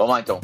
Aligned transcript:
Vamos 0.00 0.14
lá 0.14 0.20
então. 0.20 0.40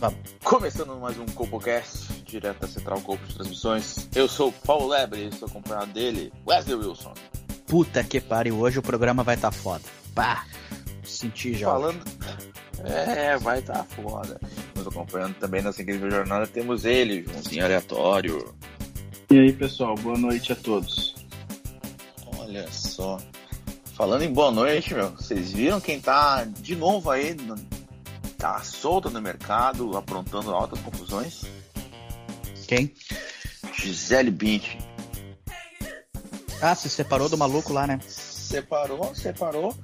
Vamos. 0.00 0.18
Começando 0.42 0.96
mais 0.96 1.16
um 1.20 1.26
CopoCast, 1.26 2.20
direto 2.24 2.62
da 2.62 2.66
Central 2.66 3.00
Copo 3.00 3.24
de 3.28 3.34
Transmissões. 3.36 4.08
Eu 4.12 4.26
sou 4.26 4.48
o 4.48 4.52
Paulo 4.52 4.88
Lebre 4.88 5.20
e 5.20 5.28
estou 5.28 5.46
acompanhado 5.48 5.92
dele, 5.92 6.32
Wesley 6.44 6.74
Wilson. 6.74 7.14
Puta 7.68 8.02
que 8.02 8.20
pariu, 8.20 8.58
hoje 8.58 8.80
o 8.80 8.82
programa 8.82 9.22
vai 9.22 9.36
tá 9.36 9.52
foda. 9.52 9.84
Pá, 10.16 10.44
senti 11.04 11.54
já. 11.54 11.68
Falando. 11.68 12.00
É, 12.84 13.38
vai 13.38 13.62
tá 13.62 13.84
foda. 13.84 14.40
Nos 14.74 14.88
acompanhando 14.88 15.34
também 15.36 15.62
nessa 15.62 15.80
incrível 15.80 16.10
jornada 16.10 16.48
temos 16.48 16.84
ele, 16.84 17.22
Joãozinho 17.22 17.64
Aleatório. 17.66 18.52
E 19.30 19.38
aí, 19.38 19.52
pessoal, 19.52 19.94
boa 19.94 20.18
noite 20.18 20.52
a 20.52 20.56
todos. 20.56 21.14
Olha 22.36 22.66
só. 22.72 23.16
Falando 23.94 24.22
em 24.22 24.32
boa 24.32 24.50
noite, 24.50 24.92
meu, 24.92 25.10
vocês 25.10 25.52
viram 25.52 25.80
quem 25.80 26.00
tá 26.00 26.44
de 26.44 26.74
novo 26.74 27.08
aí, 27.12 27.34
no- 27.34 27.77
tá 28.38 28.60
solta 28.62 29.10
no 29.10 29.20
mercado, 29.20 29.96
aprontando 29.96 30.54
altas 30.54 30.80
confusões? 30.80 31.42
Quem? 32.68 32.94
Gisele 33.74 34.30
Bündchen. 34.30 34.80
Ah, 36.62 36.74
se 36.74 36.88
separou 36.88 37.28
do 37.28 37.36
maluco 37.36 37.72
lá, 37.72 37.86
né? 37.86 37.98
Separou, 38.06 39.14
separou. 39.14 39.74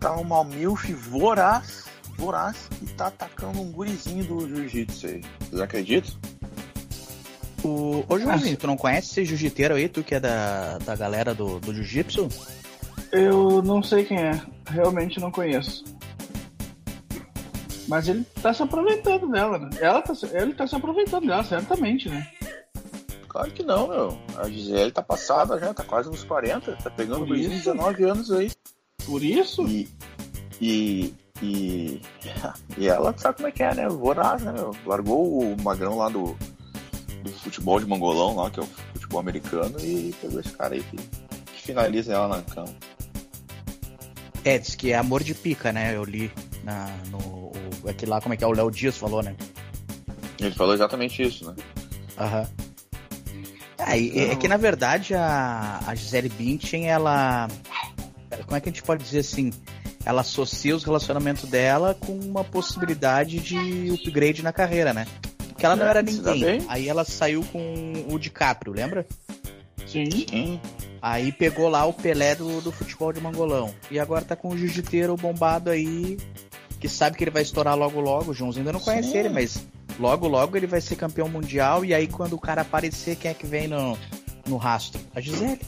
Tá 0.00 0.14
uma 0.16 0.42
milf 0.42 0.84
voraz, 0.92 1.84
voraz, 2.18 2.68
e 2.82 2.86
tá 2.86 3.06
atacando 3.06 3.60
um 3.60 3.70
gurizinho 3.70 4.24
do 4.24 4.48
jiu-jitsu 4.48 5.06
aí. 5.06 5.20
Vocês 5.40 5.60
acreditam? 5.60 6.12
O... 7.62 8.04
Ô, 8.08 8.18
Joãozinho, 8.18 8.56
tu 8.56 8.66
não 8.66 8.76
conhece 8.76 9.10
esse 9.10 9.24
jiu-jiteiro 9.24 9.74
aí, 9.74 9.88
tu 9.88 10.02
que 10.02 10.16
é 10.16 10.20
da, 10.20 10.78
da 10.78 10.96
galera 10.96 11.32
do, 11.32 11.60
do 11.60 11.72
jiu-jitsu? 11.72 12.28
Eu 13.12 13.62
não 13.62 13.80
sei 13.80 14.04
quem 14.04 14.18
é, 14.18 14.40
realmente 14.66 15.20
não 15.20 15.30
conheço. 15.30 15.84
Mas 17.88 18.08
ele 18.08 18.24
tá 18.40 18.52
se 18.52 18.62
aproveitando 18.62 19.30
dela, 19.30 19.58
né? 19.58 19.70
Ela 19.80 20.02
tá, 20.02 20.12
ele 20.32 20.54
tá 20.54 20.66
se 20.66 20.74
aproveitando 20.74 21.26
dela, 21.26 21.44
certamente, 21.44 22.08
né? 22.08 22.26
Claro 23.28 23.50
que 23.50 23.62
não, 23.62 23.88
meu. 23.88 24.18
A 24.36 24.48
Gisele 24.48 24.92
tá 24.92 25.02
passada 25.02 25.58
já, 25.58 25.72
tá 25.72 25.82
quase 25.82 26.10
nos 26.10 26.22
40, 26.22 26.76
tá 26.76 26.90
pegando 26.90 27.20
Por 27.20 27.28
gurizinho 27.28 27.50
de 27.50 27.56
isso? 27.56 27.72
19 27.72 28.04
anos 28.04 28.30
aí. 28.30 28.50
Por 29.06 29.22
isso, 29.22 29.66
E. 29.66 29.88
E. 30.60 31.14
E. 31.42 32.00
E 32.78 32.88
ela 32.88 33.14
sabe 33.16 33.36
como 33.36 33.48
é 33.48 33.52
que 33.52 33.62
é, 33.62 33.74
né? 33.74 33.88
Voraz, 33.88 34.42
né, 34.42 34.52
meu? 34.52 34.74
Largou 34.86 35.40
o 35.40 35.62
magrão 35.62 35.96
lá 35.96 36.08
do, 36.08 36.36
do 37.22 37.30
futebol 37.30 37.80
de 37.80 37.86
mangolão 37.86 38.36
lá, 38.36 38.50
que 38.50 38.60
é 38.60 38.62
o 38.62 38.66
futebol 38.94 39.20
americano, 39.20 39.78
e 39.80 40.14
pegou 40.20 40.40
esse 40.40 40.52
cara 40.52 40.74
aí 40.74 40.82
que, 40.82 40.96
que 40.96 41.62
finaliza 41.62 42.12
ela 42.12 42.28
na 42.28 42.42
cama. 42.42 42.74
É, 44.44 44.58
diz 44.58 44.74
que 44.74 44.92
é 44.92 44.96
amor 44.96 45.22
de 45.22 45.34
pica, 45.34 45.72
né? 45.72 45.96
Eu 45.96 46.04
li 46.04 46.30
na, 46.64 46.88
no. 47.10 47.18
O, 47.18 47.52
aquele 47.88 48.10
lá, 48.10 48.20
como 48.20 48.34
é 48.34 48.36
que 48.36 48.44
é? 48.44 48.46
O 48.46 48.52
Léo 48.52 48.70
Dias 48.70 48.96
falou, 48.96 49.22
né? 49.22 49.34
Ele 50.40 50.54
falou 50.54 50.74
exatamente 50.74 51.22
isso, 51.22 51.46
né? 51.46 51.54
Aham. 52.18 52.48
Ah, 53.78 53.96
e- 53.96 54.16
é, 54.18 54.36
que 54.36 54.46
na 54.46 54.56
verdade 54.56 55.14
a, 55.14 55.80
a 55.86 55.94
Gisele 55.94 56.28
Bündchen, 56.28 56.88
ela. 56.88 57.48
Como 58.44 58.56
é 58.56 58.60
que 58.60 58.68
a 58.68 58.72
gente 58.72 58.82
pode 58.82 59.02
dizer 59.04 59.20
assim? 59.20 59.52
Ela 60.04 60.20
associa 60.22 60.74
os 60.74 60.82
relacionamentos 60.84 61.48
dela 61.48 61.94
com 61.98 62.12
uma 62.18 62.42
possibilidade 62.42 63.38
de 63.38 63.90
upgrade 63.92 64.42
na 64.42 64.52
carreira, 64.52 64.92
né? 64.92 65.06
Porque 65.48 65.64
ela 65.64 65.76
não 65.76 65.86
É, 65.86 65.90
era 65.90 66.02
ninguém. 66.02 66.40
bem. 66.40 66.64
Aí 66.68 66.88
ela 66.88 67.04
saiu 67.04 67.44
com 67.52 67.92
o 68.10 68.18
DiCaprio, 68.18 68.72
lembra? 68.72 69.06
sim. 69.86 70.10
Sim. 70.10 70.60
Aí 71.00 71.30
pegou 71.32 71.68
lá 71.68 71.84
o 71.84 71.92
Pelé 71.92 72.34
do, 72.34 72.60
do 72.60 72.70
futebol 72.72 73.12
de 73.12 73.20
mangolão. 73.20 73.74
E 73.90 73.98
agora 73.98 74.24
tá 74.24 74.34
com 74.36 74.48
o 74.48 74.56
jiu-jiteiro 74.56 75.14
bombado 75.16 75.68
aí, 75.70 76.16
que 76.82 76.88
sabe 76.88 77.16
que 77.16 77.22
ele 77.22 77.30
vai 77.30 77.42
estourar 77.42 77.78
logo 77.78 78.00
logo. 78.00 78.32
O 78.32 78.34
Joãozinho 78.34 78.62
ainda 78.62 78.72
não 78.72 78.80
conhece 78.80 79.12
Sim. 79.12 79.18
ele, 79.18 79.28
mas 79.28 79.64
logo 80.00 80.26
logo 80.26 80.56
ele 80.56 80.66
vai 80.66 80.80
ser 80.80 80.96
campeão 80.96 81.28
mundial. 81.28 81.84
E 81.84 81.94
aí 81.94 82.08
quando 82.08 82.32
o 82.32 82.38
cara 82.40 82.62
aparecer, 82.62 83.14
quem 83.14 83.30
é 83.30 83.34
que 83.34 83.46
vem 83.46 83.68
no, 83.68 83.96
no 84.48 84.56
rastro? 84.56 85.00
A 85.14 85.20
Gisele. 85.20 85.60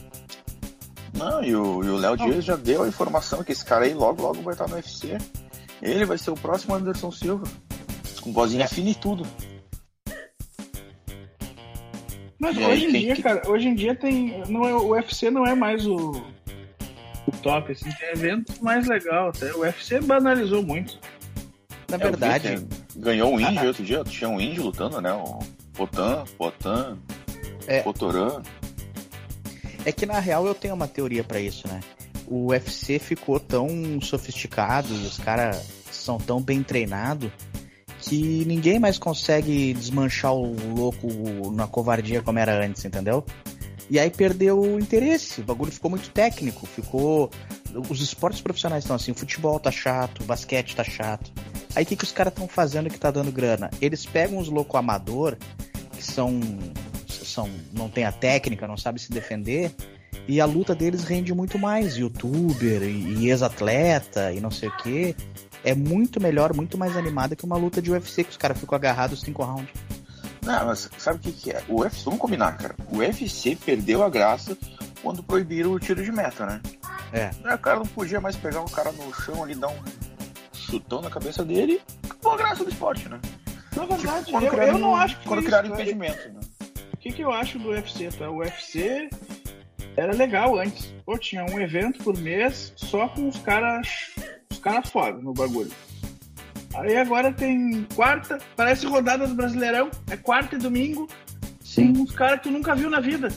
Não, 1.13 1.41
e 1.41 1.55
o 1.55 1.81
e 1.85 1.87
o 1.89 1.95
Léo 1.95 2.17
Dias 2.17 2.43
já 2.43 2.57
deu 2.57 2.83
a 2.83 2.87
informação 2.89 3.41
que 3.45 3.53
esse 3.53 3.63
cara 3.63 3.85
aí 3.85 3.93
logo, 3.93 4.21
logo 4.21 4.41
vai 4.41 4.53
estar 4.53 4.67
no 4.67 4.75
UFC. 4.75 5.17
Ele 5.81 6.03
vai 6.03 6.17
ser 6.17 6.31
o 6.31 6.35
próximo 6.35 6.75
Anderson 6.75 7.09
Silva. 7.13 7.45
Com 8.19 8.33
vozinha 8.33 8.67
fina 8.67 8.89
e 8.89 8.95
tudo. 8.95 9.25
Mas 12.37 12.57
E 12.57 12.59
aí, 12.65 12.71
hoje 12.73 12.85
em 12.87 12.91
quem 12.91 13.01
dia, 13.03 13.15
que- 13.15 13.23
cara, 13.23 13.49
hoje 13.49 13.67
em 13.69 13.75
dia 13.75 13.95
tem. 13.95 14.43
Não 14.49 14.67
é, 14.67 14.73
o 14.73 14.89
UFC 14.89 15.31
não 15.31 15.45
é 15.45 15.55
mais 15.55 15.87
o, 15.87 16.21
o 17.27 17.31
top, 17.31 17.71
assim, 17.71 17.89
tem 17.91 18.09
evento 18.09 18.53
mais 18.63 18.87
legal 18.87 19.29
até. 19.29 19.51
O 19.53 19.59
UFC 19.59 19.99
banalizou 20.01 20.61
muito. 20.63 20.97
Na 21.89 21.95
É, 21.95 21.97
vi 21.97 22.03
verdade, 22.03 22.57
que 22.93 22.99
Ganhou 22.99 23.33
um 23.33 23.39
índio 23.39 23.59
Ah, 23.61 23.65
outro 23.67 23.83
dia. 23.83 24.03
Tinha 24.03 24.29
um 24.29 24.39
índio 24.39 24.63
lutando, 24.63 24.99
né? 25.01 25.11
O 25.13 25.39
Potan, 25.73 26.23
Potan, 26.37 26.97
É. 27.67 27.81
Potorã. 27.81 28.41
é 29.85 29.91
que 29.91 30.05
na 30.05 30.19
real 30.19 30.45
eu 30.47 30.55
tenho 30.55 30.73
uma 30.73 30.87
teoria 30.87 31.23
pra 31.23 31.39
isso, 31.39 31.67
né? 31.67 31.81
O 32.27 32.47
UFC 32.47 32.97
ficou 32.97 33.39
tão 33.39 33.67
sofisticado 34.01 34.87
e 34.93 35.05
os 35.05 35.17
caras 35.19 35.69
são 35.91 36.17
tão 36.17 36.41
bem 36.41 36.63
treinados 36.63 37.29
que 37.99 38.43
ninguém 38.45 38.79
mais 38.79 38.97
consegue 38.97 39.73
desmanchar 39.73 40.33
o 40.33 40.55
louco 40.75 41.07
na 41.51 41.67
covardia 41.67 42.21
como 42.21 42.39
era 42.39 42.63
antes, 42.65 42.83
entendeu? 42.85 43.23
E 43.89 43.99
aí 43.99 44.09
perdeu 44.09 44.59
o 44.59 44.79
interesse, 44.79 45.41
o 45.41 45.43
bagulho 45.43 45.71
ficou 45.71 45.91
muito 45.91 46.09
técnico, 46.09 46.65
ficou. 46.65 47.29
Os 47.89 48.01
esportes 48.01 48.41
profissionais 48.41 48.83
estão 48.83 48.95
assim, 48.95 49.11
o 49.11 49.15
futebol 49.15 49.59
tá 49.59 49.71
chato, 49.71 50.21
o 50.21 50.23
basquete 50.23 50.75
tá 50.75 50.83
chato. 50.83 51.31
Aí 51.75 51.83
o 51.83 51.85
que, 51.85 51.95
que 51.95 52.03
os 52.03 52.11
caras 52.11 52.31
estão 52.31 52.47
fazendo 52.47 52.89
que 52.89 52.97
tá 52.97 53.11
dando 53.11 53.31
grana? 53.31 53.69
Eles 53.81 54.05
pegam 54.05 54.39
os 54.39 54.47
loucos 54.47 54.75
amador, 54.75 55.37
que 55.91 56.03
são. 56.03 56.39
são 57.07 57.49
não 57.73 57.89
tem 57.89 58.05
a 58.05 58.11
técnica, 58.11 58.67
não 58.67 58.77
sabe 58.77 58.99
se 58.99 59.11
defender, 59.11 59.71
e 60.27 60.41
a 60.41 60.45
luta 60.45 60.73
deles 60.73 61.03
rende 61.03 61.33
muito 61.33 61.59
mais. 61.59 61.97
Youtuber 61.97 62.81
e, 62.81 63.19
e 63.19 63.29
ex-atleta 63.29 64.31
e 64.31 64.39
não 64.39 64.49
sei 64.49 64.69
o 64.69 64.77
que. 64.77 65.15
É 65.63 65.75
muito 65.75 66.21
melhor, 66.21 66.53
muito 66.53 66.77
mais 66.77 66.95
animada 66.95 67.35
que 67.35 67.45
uma 67.45 67.57
luta 67.57 67.81
de 67.81 67.91
UFC, 67.91 68.23
que 68.23 68.31
os 68.31 68.37
caras 68.37 68.59
ficam 68.59 68.75
agarrados 68.75 69.21
cinco 69.21 69.43
rounds. 69.43 69.73
Não, 70.45 70.65
mas 70.67 70.89
sabe 70.97 71.17
o 71.17 71.21
que, 71.21 71.31
que 71.31 71.51
é? 71.51 71.61
O 71.67 71.81
UFC, 71.81 72.05
vamos 72.05 72.19
combinar, 72.19 72.55
cara. 72.57 72.75
O 72.91 72.97
UFC 72.97 73.55
perdeu 73.55 74.03
a 74.03 74.09
graça 74.09 74.55
quando 75.01 75.23
proibiram 75.23 75.71
o 75.71 75.79
tiro 75.79 76.03
de 76.03 76.11
meta, 76.11 76.45
né? 76.45 76.61
É. 77.11 77.31
O 77.53 77.57
cara 77.57 77.79
não 77.79 77.85
podia 77.85 78.21
mais 78.21 78.35
pegar 78.35 78.61
o 78.61 78.69
cara 78.69 78.91
no 78.91 79.13
chão 79.13 79.43
ali, 79.43 79.55
dar 79.55 79.69
um 79.69 79.83
chutão 80.53 81.01
na 81.01 81.09
cabeça 81.09 81.43
dele. 81.43 81.81
Acabou 82.03 82.33
a 82.33 82.37
graça 82.37 82.63
do 82.63 82.69
esporte, 82.69 83.09
né? 83.09 83.19
Na 83.75 83.85
verdade, 83.85 84.31
Quando 84.31 84.43
eu, 84.43 84.51
criaram, 84.51 84.73
eu 84.73 84.79
não 84.79 84.95
acho 84.95 85.19
que 85.19 85.27
Quando 85.27 85.39
foi 85.39 85.45
criaram 85.45 85.67
isso, 85.67 85.75
tá? 85.75 85.81
impedimento, 85.81 86.29
né? 86.29 86.39
O 86.93 86.97
que, 86.97 87.11
que 87.11 87.21
eu 87.21 87.31
acho 87.31 87.59
do 87.59 87.69
UFC, 87.69 88.09
tá? 88.09 88.29
O 88.29 88.37
UFC 88.37 89.09
era 89.97 90.13
legal 90.13 90.57
antes. 90.57 90.93
Pô, 91.05 91.17
tinha 91.17 91.43
um 91.45 91.59
evento 91.59 92.03
por 92.03 92.17
mês 92.17 92.73
só 92.75 93.07
com 93.09 93.27
os 93.27 93.37
caras 93.39 94.13
os 94.51 94.59
caras 94.59 94.89
foda 94.89 95.17
no 95.19 95.33
bagulho. 95.33 95.71
Aí 96.77 96.97
agora 96.97 97.31
tem 97.31 97.85
quarta, 97.95 98.37
parece 98.55 98.85
rodada 98.85 99.27
do 99.27 99.33
Brasileirão, 99.33 99.89
é 100.09 100.17
quarta 100.17 100.55
e 100.55 100.59
domingo, 100.59 101.07
Sim. 101.61 101.93
com 101.93 102.01
uns 102.01 102.11
caras 102.11 102.37
que 102.37 102.43
tu 102.43 102.51
nunca 102.51 102.75
viu 102.75 102.89
na 102.89 102.99
vida. 102.99 103.29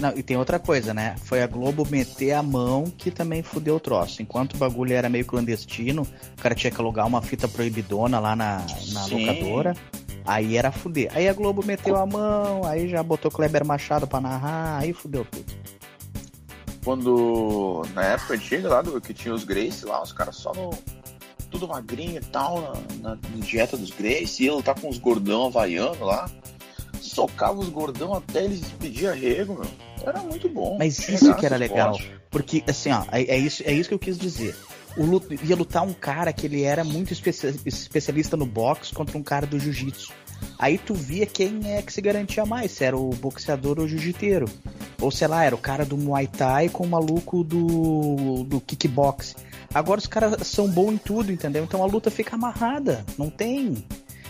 Não, 0.00 0.16
e 0.16 0.22
tem 0.22 0.36
outra 0.36 0.58
coisa, 0.58 0.94
né? 0.94 1.14
Foi 1.24 1.42
a 1.42 1.46
Globo 1.46 1.86
meter 1.90 2.32
a 2.32 2.42
mão 2.42 2.84
que 2.84 3.10
também 3.10 3.42
fudeu 3.42 3.76
o 3.76 3.80
troço. 3.80 4.22
Enquanto 4.22 4.54
o 4.54 4.56
bagulho 4.56 4.94
era 4.94 5.10
meio 5.10 5.26
clandestino, 5.26 6.02
o 6.02 6.42
cara 6.42 6.54
tinha 6.54 6.70
que 6.70 6.80
alugar 6.80 7.06
uma 7.06 7.20
fita 7.20 7.46
proibidona 7.46 8.18
lá 8.18 8.34
na, 8.34 8.64
na 8.92 9.06
locadora. 9.06 9.76
Aí 10.24 10.56
era 10.56 10.72
fuder. 10.72 11.10
Aí 11.14 11.28
a 11.28 11.34
Globo 11.34 11.62
meteu 11.64 11.96
a 11.96 12.06
mão, 12.06 12.64
aí 12.64 12.88
já 12.88 13.02
botou 13.02 13.30
Kleber 13.30 13.64
Machado 13.64 14.06
pra 14.06 14.20
narrar, 14.20 14.78
aí 14.78 14.92
fudeu 14.92 15.26
tudo. 15.30 15.52
Quando. 16.82 17.82
Na 17.94 18.04
época 18.04 18.34
antiga 18.34 18.68
lá 18.68 18.82
do 18.82 19.00
que 19.00 19.12
tinha 19.12 19.34
os 19.34 19.44
Grace 19.44 19.84
lá, 19.84 20.02
os 20.02 20.12
caras 20.12 20.36
só 20.36 20.52
no. 20.54 20.70
Tudo 21.50 21.66
magrinho 21.68 22.16
e 22.18 22.24
tal, 22.26 22.80
na, 23.02 23.10
na 23.10 23.18
dieta 23.40 23.76
dos 23.76 23.90
Grace, 23.90 24.42
e 24.42 24.48
ele 24.48 24.62
tá 24.62 24.74
com 24.74 24.88
os 24.88 24.98
gordão 24.98 25.46
havaiano 25.46 26.04
lá. 26.04 26.30
Socava 27.00 27.58
os 27.58 27.68
gordão 27.68 28.14
até 28.14 28.44
eles 28.44 28.60
pedir 28.78 29.08
arrego, 29.08 29.54
meu. 29.54 29.70
Era 30.06 30.20
muito 30.22 30.48
bom. 30.48 30.76
Mas 30.78 31.08
isso 31.08 31.34
que 31.34 31.46
era 31.46 31.56
legal. 31.56 31.92
esporte. 31.92 32.20
Porque, 32.30 32.62
assim, 32.68 32.90
ó, 32.92 33.04
é, 33.10 33.22
é 33.22 33.38
isso, 33.38 33.62
é 33.66 33.72
isso 33.72 33.88
que 33.88 33.94
eu 33.94 33.98
quis 33.98 34.16
dizer. 34.18 34.54
o 34.96 35.04
lut- 35.04 35.38
ia 35.44 35.54
lutar 35.56 35.82
um 35.84 35.92
cara 35.92 36.32
que 36.32 36.46
ele 36.46 36.62
era 36.62 36.82
muito 36.84 37.12
especia- 37.12 37.54
especialista 37.64 38.36
no 38.36 38.44
boxe 38.46 38.92
contra 38.92 39.16
um 39.16 39.22
cara 39.22 39.46
do 39.46 39.58
jiu-jitsu. 39.58 40.12
Aí 40.58 40.78
tu 40.78 40.94
via 40.94 41.26
quem 41.26 41.60
é 41.72 41.80
que 41.82 41.92
se 41.92 42.00
garantia 42.00 42.44
mais, 42.44 42.72
se 42.72 42.84
era 42.84 42.96
o 42.96 43.10
boxeador 43.10 43.78
ou 43.78 43.84
o 43.84 43.88
jiu-jiteiro. 43.88 44.46
Ou 45.00 45.10
sei 45.10 45.28
lá, 45.28 45.44
era 45.44 45.54
o 45.54 45.58
cara 45.58 45.84
do 45.84 45.96
Muay 45.96 46.26
Thai 46.26 46.68
com 46.68 46.84
o 46.84 46.88
maluco 46.88 47.42
do, 47.44 48.44
do 48.44 48.60
kickbox. 48.60 49.36
Agora 49.72 50.00
os 50.00 50.06
caras 50.06 50.46
são 50.46 50.68
bons 50.68 50.92
em 50.92 50.98
tudo, 50.98 51.30
entendeu? 51.32 51.64
Então 51.64 51.82
a 51.82 51.86
luta 51.86 52.10
fica 52.10 52.34
amarrada, 52.36 53.04
não 53.16 53.30
tem. 53.30 53.84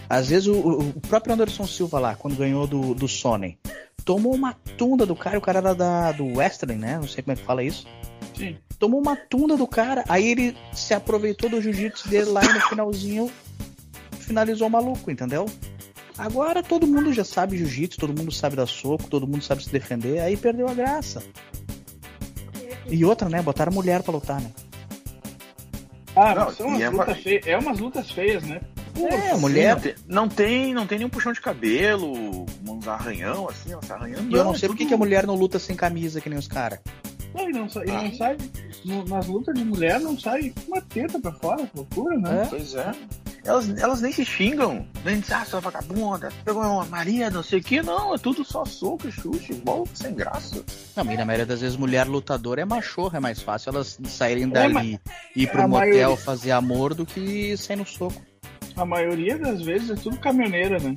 Às 0.08 0.28
vezes 0.28 0.48
o, 0.48 0.54
o- 0.54 1.00
próprio 1.08 1.32
Anderson 1.34 1.66
Silva 1.66 1.98
lá, 1.98 2.14
quando 2.14 2.36
ganhou 2.36 2.66
do, 2.66 2.94
do 2.94 3.08
Sony, 3.08 3.58
tomou 4.04 4.34
uma 4.34 4.52
tunda 4.76 5.06
do 5.06 5.14
cara, 5.16 5.38
o 5.38 5.40
cara 5.40 5.58
era 5.58 5.74
da, 5.74 6.12
do 6.12 6.36
Western, 6.38 6.74
né? 6.76 6.96
Não 7.00 7.08
sei 7.08 7.22
como 7.22 7.32
é 7.32 7.36
que 7.36 7.44
fala 7.44 7.62
isso. 7.62 7.86
Sim. 8.36 8.56
Tomou 8.78 9.00
uma 9.00 9.14
tunda 9.16 9.56
do 9.56 9.66
cara, 9.66 10.04
aí 10.08 10.26
ele 10.26 10.56
se 10.74 10.92
aproveitou 10.94 11.48
do 11.48 11.60
jiu-jitsu 11.60 12.08
dele 12.08 12.30
lá 12.30 12.44
e 12.44 12.52
no 12.52 12.60
finalzinho 12.62 13.30
finalizou 14.18 14.66
o 14.68 14.70
maluco, 14.70 15.10
entendeu? 15.10 15.46
Agora 16.18 16.62
todo 16.62 16.86
mundo 16.86 17.12
já 17.12 17.24
sabe 17.24 17.56
jiu-jitsu, 17.56 17.98
todo 17.98 18.18
mundo 18.18 18.30
sabe 18.32 18.56
dar 18.56 18.66
soco, 18.66 19.04
todo 19.08 19.26
mundo 19.26 19.42
sabe 19.42 19.62
se 19.64 19.70
defender, 19.70 20.18
aí 20.20 20.36
perdeu 20.36 20.68
a 20.68 20.74
graça. 20.74 21.22
E 22.88 23.04
outra, 23.04 23.28
né? 23.28 23.40
Botaram 23.40 23.72
mulher 23.72 24.02
pra 24.02 24.12
lutar, 24.12 24.40
né? 24.40 24.50
Ah, 26.22 26.34
Não, 26.34 26.50
são 26.52 26.66
umas 26.68 26.80
é 26.82 26.88
lutas 26.90 27.06
uma- 27.08 27.14
feias. 27.16 27.46
É 27.46 27.56
umas 27.58 27.78
lutas 27.78 28.10
feias, 28.10 28.42
né? 28.44 28.60
É, 28.96 29.32
Não 29.32 29.40
mulher. 29.40 29.80
tem, 29.80 29.94
não 30.06 30.28
tem, 30.28 30.74
não 30.74 30.86
tem 30.86 30.98
nenhum 30.98 31.08
puxão 31.10 31.32
de 31.32 31.40
cabelo, 31.40 32.44
uns 32.68 32.86
arranhão, 32.88 33.48
assim, 33.48 33.72
ó, 33.72 33.80
se 33.80 33.92
arranhando. 33.92 34.30
E 34.30 34.34
eu 34.34 34.44
não 34.44 34.52
é 34.54 34.58
sei 34.58 34.68
por 34.68 34.74
que 34.76 34.82
tudo- 34.84 34.88
que 34.88 34.94
a 34.94 34.98
mulher 34.98 35.26
não 35.26 35.34
luta 35.34 35.58
sem 35.58 35.74
camisa, 35.76 36.20
que 36.20 36.28
nem 36.28 36.38
os 36.38 36.46
caras. 36.48 36.80
Não, 37.34 37.48
e 37.48 37.52
não, 37.52 37.66
e 37.66 37.90
Ah. 37.90 38.02
não 38.02 38.14
sai. 38.14 38.36
no- 38.84 39.04
nas 39.04 39.26
lutas 39.26 39.54
de 39.54 39.64
mulher 39.64 40.00
não 40.00 40.18
sai 40.18 40.52
uma 40.66 40.80
teta 40.80 41.18
pra 41.20 41.32
fora, 41.32 41.66
que 41.66 41.76
loucura, 41.76 42.18
né? 42.18 42.42
É? 42.42 42.46
Pois 42.46 42.74
é. 42.74 42.92
Elas, 43.44 43.68
elas 43.78 44.00
nem 44.00 44.12
se 44.12 44.24
xingam. 44.24 44.86
Nem 45.04 45.20
dizem, 45.20 45.36
ah, 45.36 45.44
sua 45.44 45.60
vagabunda, 45.60 46.28
pegou 46.44 46.62
uma 46.62 46.84
Maria, 46.84 47.30
não 47.30 47.42
sei 47.42 47.60
o 47.60 47.62
que. 47.62 47.82
Não, 47.82 48.14
é 48.14 48.18
tudo 48.18 48.44
só 48.44 48.64
soco 48.64 49.08
e 49.08 49.12
chute, 49.12 49.52
igual 49.52 49.86
sem 49.94 50.14
graça. 50.14 50.62
Não, 50.94 51.10
e 51.10 51.16
na 51.16 51.24
maioria 51.24 51.46
das 51.46 51.60
vezes 51.60 51.76
mulher 51.76 52.06
lutadora 52.06 52.60
é 52.60 52.64
machorra, 52.64 53.16
é 53.16 53.20
mais 53.20 53.40
fácil 53.40 53.70
elas 53.70 53.98
saírem 54.08 54.44
É, 54.44 54.46
dali 54.48 55.00
e 55.34 55.42
ir 55.44 55.46
pro 55.50 55.62
motel 55.68 55.78
maioria- 55.88 56.16
fazer 56.16 56.50
amor 56.50 56.92
do 56.94 57.06
que 57.06 57.56
sair 57.56 57.76
no 57.76 57.86
soco. 57.86 58.20
A 58.76 58.84
maioria 58.84 59.38
das 59.38 59.62
vezes 59.62 59.90
é 59.90 59.94
tudo 59.94 60.18
caminhoneira, 60.18 60.78
né? 60.78 60.94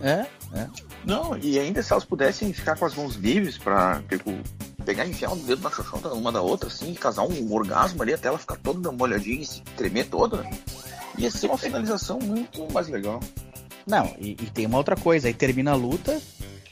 É, 0.00 0.26
é. 0.58 0.66
Não, 1.04 1.36
e 1.38 1.58
ainda 1.58 1.82
se 1.82 1.92
elas 1.92 2.04
pudessem 2.04 2.52
ficar 2.52 2.76
com 2.76 2.84
as 2.84 2.94
mãos 2.94 3.16
livres 3.16 3.58
pra 3.58 4.00
tipo, 4.08 4.32
pegar 4.84 5.04
e 5.04 5.10
enfiar 5.10 5.32
o 5.32 5.36
dedo 5.36 5.62
na 5.62 5.70
xoxota 5.70 6.08
uma 6.12 6.30
da 6.32 6.40
outra, 6.40 6.68
assim, 6.68 6.92
e 6.92 6.94
casar 6.96 7.22
um 7.24 7.52
orgasmo 7.52 8.02
ali 8.02 8.12
até 8.14 8.28
ela 8.28 8.38
ficar 8.38 8.56
toda 8.56 8.90
molhadinha 8.92 9.42
e 9.42 9.46
se 9.46 9.60
tremer 9.76 10.06
toda, 10.06 10.44
ia 11.18 11.30
ser 11.30 11.46
uma 11.46 11.58
finalização 11.58 12.18
muito 12.18 12.70
mais 12.72 12.88
legal. 12.88 13.20
Não, 13.86 14.14
e, 14.18 14.30
e 14.32 14.50
tem 14.50 14.66
uma 14.66 14.78
outra 14.78 14.96
coisa, 14.96 15.28
aí 15.28 15.34
termina 15.34 15.72
a 15.72 15.74
luta, 15.74 16.20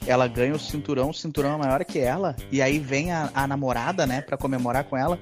ela 0.06 0.26
ganha 0.28 0.54
o 0.54 0.58
cinturão, 0.58 1.10
o 1.10 1.14
cinturão 1.14 1.54
é 1.54 1.58
maior 1.58 1.84
que 1.84 1.98
ela, 1.98 2.36
e 2.50 2.62
aí 2.62 2.78
vem 2.78 3.12
a, 3.12 3.30
a 3.34 3.46
namorada, 3.46 4.06
né, 4.06 4.20
pra 4.20 4.36
comemorar 4.36 4.84
com 4.84 4.96
ela. 4.96 5.18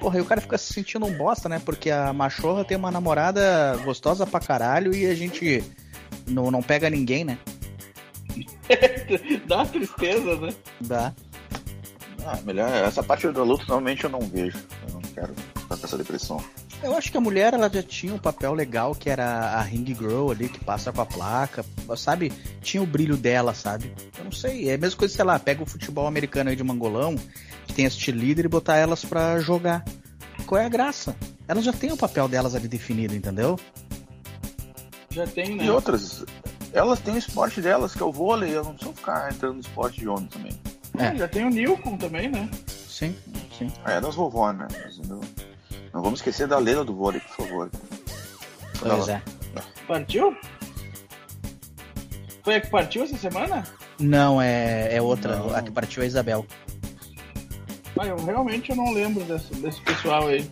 Porra, 0.00 0.16
aí 0.16 0.22
o 0.22 0.24
cara 0.24 0.40
fica 0.40 0.56
se 0.56 0.72
sentindo 0.72 1.04
um 1.06 1.16
bosta, 1.16 1.48
né? 1.48 1.60
Porque 1.64 1.90
a 1.90 2.12
machorra 2.12 2.64
tem 2.64 2.76
uma 2.76 2.90
namorada 2.90 3.76
gostosa 3.84 4.24
pra 4.24 4.38
caralho 4.38 4.94
e 4.94 5.06
a 5.06 5.14
gente 5.14 5.64
não, 6.24 6.52
não 6.52 6.62
pega 6.62 6.88
ninguém, 6.88 7.24
né? 7.24 7.36
Dá 9.46 9.64
tristeza, 9.66 10.36
né? 10.36 10.54
Dá. 10.80 11.12
Ah, 12.24 12.38
melhor, 12.44 12.68
essa 12.70 13.02
parte 13.02 13.26
da 13.32 13.42
luta 13.42 13.64
normalmente 13.66 14.04
eu 14.04 14.10
não 14.10 14.20
vejo. 14.20 14.58
Eu 14.86 14.94
não 14.94 15.00
quero 15.00 15.34
ficar 15.34 15.76
com 15.76 15.86
essa 15.86 15.98
depressão. 15.98 16.44
Eu 16.82 16.96
acho 16.96 17.10
que 17.10 17.16
a 17.16 17.20
mulher 17.20 17.54
ela 17.54 17.68
já 17.68 17.82
tinha 17.82 18.14
um 18.14 18.18
papel 18.18 18.54
legal, 18.54 18.94
que 18.94 19.10
era 19.10 19.24
a 19.24 19.62
ring 19.62 19.84
girl 19.84 20.30
ali, 20.30 20.48
que 20.48 20.64
passa 20.64 20.92
com 20.92 21.00
a 21.00 21.06
placa, 21.06 21.64
sabe? 21.96 22.32
Tinha 22.60 22.82
o 22.82 22.86
brilho 22.86 23.16
dela, 23.16 23.52
sabe? 23.52 23.92
Eu 24.16 24.24
não 24.24 24.32
sei, 24.32 24.70
é 24.70 24.74
a 24.74 24.78
mesma 24.78 24.96
coisa, 24.96 25.14
sei 25.14 25.24
lá, 25.24 25.38
pega 25.38 25.62
o 25.62 25.66
futebol 25.66 26.06
americano 26.06 26.50
aí 26.50 26.56
de 26.56 26.62
mangolão, 26.62 27.16
que 27.66 27.72
tem 27.72 27.84
as 27.84 27.94
líder 27.94 28.44
e 28.44 28.48
botar 28.48 28.76
elas 28.76 29.04
pra 29.04 29.40
jogar. 29.40 29.84
Qual 30.46 30.60
é 30.60 30.64
a 30.64 30.68
graça? 30.68 31.16
Elas 31.48 31.64
já 31.64 31.72
têm 31.72 31.92
o 31.92 31.96
papel 31.96 32.28
delas 32.28 32.54
ali 32.54 32.68
definido, 32.68 33.14
entendeu? 33.14 33.58
Já 35.10 35.26
tem, 35.26 35.56
né? 35.56 35.64
E 35.64 35.70
outras, 35.70 36.24
elas 36.72 37.00
têm 37.00 37.14
o 37.14 37.18
esporte 37.18 37.60
delas, 37.60 37.92
que 37.92 38.02
é 38.02 38.06
o 38.06 38.12
vôlei, 38.12 38.54
elas 38.54 38.66
não 38.66 38.74
precisam 38.74 38.94
ficar 38.94 39.32
entrando 39.32 39.54
no 39.54 39.60
esporte 39.60 40.00
de 40.00 40.08
homem 40.08 40.26
também. 40.26 40.52
É. 40.96 41.16
Já 41.16 41.28
tem 41.28 41.44
o 41.44 41.50
Nilcon 41.50 41.96
também, 41.96 42.28
né? 42.28 42.48
Sim, 42.66 43.16
sim. 43.56 43.70
Ah, 43.84 43.92
é 43.92 44.00
das 44.00 44.14
vovó, 44.14 44.52
né? 44.52 44.66
Mas 44.72 44.98
não, 45.92 46.02
vamos 46.02 46.20
esquecer 46.20 46.46
da 46.46 46.58
Leila 46.58 46.84
do 46.84 46.94
vôlei, 46.94 47.20
por 47.20 47.46
favor. 47.46 47.70
Pois 48.78 49.08
é. 49.08 49.22
Partiu? 49.86 50.36
Foi 52.42 52.56
a 52.56 52.60
que 52.60 52.70
partiu 52.70 53.02
essa 53.02 53.16
semana? 53.16 53.64
Não, 53.98 54.40
é, 54.40 54.94
é 54.94 55.02
outra. 55.02 55.36
Não. 55.36 55.54
A 55.54 55.62
que 55.62 55.70
partiu 55.70 56.02
é 56.02 56.04
a 56.04 56.08
Isabel. 56.08 56.46
Ah, 57.98 58.06
eu 58.06 58.16
realmente 58.24 58.70
eu 58.70 58.76
não 58.76 58.92
lembro 58.92 59.24
desse, 59.24 59.52
desse 59.54 59.80
pessoal 59.80 60.28
aí. 60.28 60.48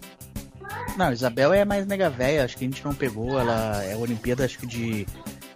Não, 0.96 1.12
Isabel 1.12 1.52
é 1.52 1.64
mais 1.64 1.86
nega 1.86 2.10
velha, 2.10 2.44
acho 2.44 2.56
que 2.56 2.64
a 2.64 2.68
gente 2.68 2.84
não 2.84 2.94
pegou. 2.94 3.38
Ela 3.38 3.84
é 3.84 3.96
Olimpíada, 3.96 4.44
acho 4.44 4.58
que 4.58 4.66
de, 4.66 5.06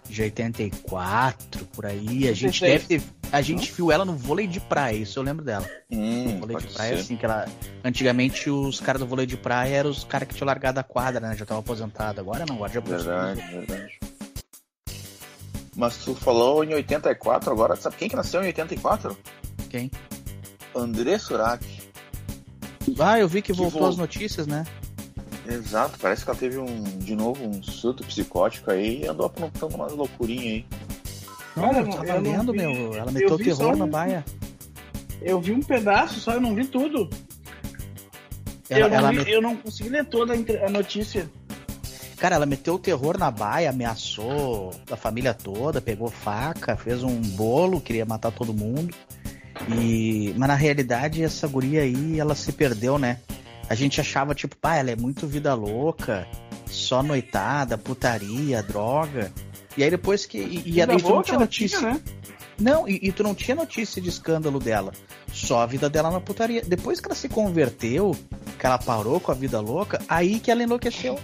de 0.07 0.21
84, 0.21 1.65
por 1.65 1.85
aí. 1.85 2.29
A 2.29 2.33
gente 2.33 2.63
86. 2.63 2.71
deve 2.71 2.85
ter. 2.87 3.20
A 3.31 3.41
gente 3.41 3.71
viu 3.71 3.91
ela 3.91 4.03
no 4.03 4.13
vôlei 4.13 4.45
de 4.45 4.59
praia, 4.59 4.97
isso 4.97 5.17
eu 5.17 5.23
lembro 5.23 5.43
dela. 5.45 5.65
Hum, 5.89 6.37
vôlei 6.39 6.57
de 6.57 6.67
praia, 6.67 6.95
ser. 6.97 7.01
assim, 7.01 7.15
que 7.15 7.25
ela. 7.25 7.45
Antigamente 7.83 8.49
os 8.49 8.79
caras 8.81 8.99
do 9.01 9.07
vôlei 9.07 9.25
de 9.25 9.37
praia 9.37 9.77
eram 9.77 9.89
os 9.89 10.03
caras 10.03 10.27
que 10.27 10.35
tinham 10.35 10.47
largado 10.47 10.79
a 10.79 10.83
quadra, 10.83 11.21
né? 11.21 11.35
Já 11.37 11.43
estavam 11.43 11.59
aposentados. 11.61 12.19
Agora 12.19 12.45
não, 12.45 12.55
agora 12.55 12.73
já 12.73 12.79
Verdade, 12.81 13.41
verdade. 13.41 13.99
Mas 15.75 15.97
tu 16.03 16.13
falou 16.13 16.63
em 16.65 16.73
84 16.73 17.49
agora, 17.51 17.75
sabe 17.77 17.95
quem 17.95 18.09
que 18.09 18.15
nasceu 18.15 18.43
em 18.43 18.47
84? 18.47 19.17
Quem? 19.69 19.89
André 20.75 21.17
Surak. 21.17 21.65
Ah, 22.99 23.17
eu 23.17 23.27
vi 23.29 23.41
que 23.41 23.53
Que 23.53 23.57
voltou 23.57 23.79
vol- 23.81 23.89
as 23.89 23.95
notícias, 23.95 24.45
né? 24.45 24.65
Exato, 25.47 25.97
parece 25.99 26.23
que 26.23 26.29
ela 26.29 26.37
teve 26.39 26.57
um, 26.57 26.83
de 26.99 27.15
novo 27.15 27.43
um 27.45 27.63
surto 27.63 28.03
psicótico 28.03 28.69
aí 28.71 29.01
e 29.03 29.07
andou 29.07 29.25
aprontando 29.25 29.75
umas 29.75 29.91
loucurinhas 29.93 30.45
aí. 30.45 30.65
Não, 31.55 31.71
eu 31.73 31.85
não- 31.85 31.91
tava 31.91 32.05
eu 32.07 32.21
não 32.21 32.31
lendo, 32.31 32.51
vi- 32.51 32.57
meu. 32.59 32.93
Ela 32.95 33.07
eu 33.09 33.11
meteu 33.11 33.37
terror 33.37 33.55
só 33.55 33.75
na 33.75 33.85
um- 33.85 33.89
baia. 33.89 34.25
Eu 35.21 35.39
vi 35.39 35.51
um 35.51 35.61
pedaço, 35.61 36.19
só 36.19 36.33
eu 36.33 36.41
não 36.41 36.55
vi 36.55 36.65
tudo. 36.65 37.09
Ela, 38.69 38.95
eu, 38.95 39.01
não 39.01 39.09
vi- 39.09 39.15
met- 39.17 39.29
eu 39.29 39.41
não 39.41 39.55
consegui 39.57 39.89
ler 39.89 40.05
toda 40.05 40.33
a 40.33 40.69
notícia. 40.69 41.29
Cara, 42.17 42.35
ela 42.35 42.45
meteu 42.45 42.75
o 42.75 42.79
terror 42.79 43.17
na 43.17 43.29
baia, 43.31 43.69
ameaçou 43.71 44.71
a 44.89 44.95
família 44.95 45.33
toda, 45.33 45.81
pegou 45.81 46.09
faca, 46.09 46.77
fez 46.77 47.03
um 47.03 47.19
bolo, 47.19 47.81
queria 47.81 48.05
matar 48.05 48.31
todo 48.31 48.53
mundo. 48.53 48.93
E 49.75 50.33
mas 50.37 50.47
na 50.47 50.55
realidade 50.55 51.23
essa 51.23 51.47
guria 51.47 51.81
aí, 51.81 52.19
ela 52.19 52.33
se 52.35 52.51
perdeu, 52.51 52.97
né? 52.97 53.17
A 53.69 53.75
gente 53.75 53.99
achava 53.99 54.33
tipo, 54.35 54.55
pá, 54.55 54.75
ela 54.75 54.91
é 54.91 54.95
muito 54.95 55.27
vida 55.27 55.53
louca, 55.53 56.27
só 56.67 57.01
noitada, 57.03 57.77
putaria, 57.77 58.61
droga. 58.63 59.31
E 59.77 59.83
aí 59.83 59.89
depois 59.89 60.25
que 60.25 60.37
e, 60.37 60.61
e, 60.65 60.81
e 60.81 60.85
tu 60.85 61.09
não 61.09 61.21
tinha 61.23 61.39
notícia, 61.39 61.79
tinha, 61.79 61.93
né? 61.93 62.01
não, 62.59 62.87
e, 62.87 62.99
e 63.03 63.11
tu 63.11 63.23
não 63.23 63.33
tinha 63.33 63.55
notícia 63.55 64.01
de 64.01 64.09
escândalo 64.09 64.59
dela. 64.59 64.91
Só 65.31 65.61
a 65.61 65.65
vida 65.65 65.89
dela 65.89 66.11
na 66.11 66.19
putaria. 66.19 66.61
Depois 66.61 66.99
que 66.99 67.07
ela 67.07 67.15
se 67.15 67.29
converteu, 67.29 68.15
que 68.59 68.65
ela 68.65 68.77
parou 68.77 69.19
com 69.19 69.31
a 69.31 69.35
vida 69.35 69.59
louca, 69.61 70.01
aí 70.09 70.39
que 70.39 70.51
ela 70.51 70.61
enlouqueceu. 70.63 71.17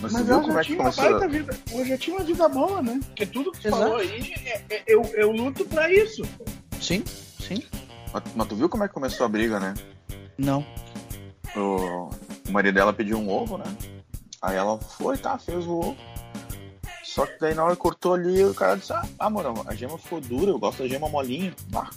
Mas, 0.00 0.12
Mas 0.12 0.28
ela 0.28 0.40
como 0.40 0.52
já 0.52 0.60
é 0.60 0.62
que 0.62 0.66
tinha 0.68 0.80
uma 0.80 0.92
começou? 0.92 1.18
baita 1.18 1.28
vida. 1.28 1.58
Eu 1.72 1.84
já 1.84 1.98
tinha 1.98 2.16
uma 2.16 2.24
vida 2.24 2.48
boa, 2.48 2.80
né? 2.82 3.00
Porque 3.04 3.26
tudo 3.26 3.50
que 3.50 3.60
tu 3.62 3.66
Exato. 3.68 3.82
falou 3.82 3.96
aí, 3.98 4.32
é- 4.46 4.62
é- 4.70 4.84
eu, 4.86 5.02
eu 5.16 5.32
luto 5.32 5.64
pra 5.64 5.92
isso. 5.92 6.22
Sim, 6.80 7.02
sim. 7.40 7.64
Mas, 8.12 8.22
mas 8.36 8.46
tu 8.48 8.54
viu 8.54 8.68
como 8.68 8.84
é 8.84 8.88
que 8.88 8.94
começou 8.94 9.26
a 9.26 9.28
briga, 9.28 9.58
né? 9.58 9.74
Não. 10.38 10.64
O, 11.56 12.10
o 12.48 12.52
marido 12.52 12.74
dela 12.76 12.92
pediu 12.92 13.18
um 13.18 13.28
ovo, 13.28 13.58
né? 13.58 13.64
Aí 14.40 14.56
ela 14.56 14.78
foi, 14.78 15.18
tá, 15.18 15.36
fez 15.36 15.66
o 15.66 15.72
ovo. 15.80 15.96
Só 17.18 17.26
que 17.26 17.40
daí 17.40 17.52
na 17.52 17.64
hora 17.64 17.74
que 17.74 17.82
cortou 17.82 18.14
ali, 18.14 18.44
o 18.44 18.54
cara 18.54 18.76
disse, 18.76 18.92
ah, 18.92 19.04
amor, 19.18 19.44
a 19.66 19.74
gema 19.74 19.98
ficou 19.98 20.20
dura, 20.20 20.52
eu 20.52 20.58
gosto 20.60 20.84
da 20.84 20.88
gema 20.88 21.08
molinha. 21.08 21.52
Ah. 21.74 21.90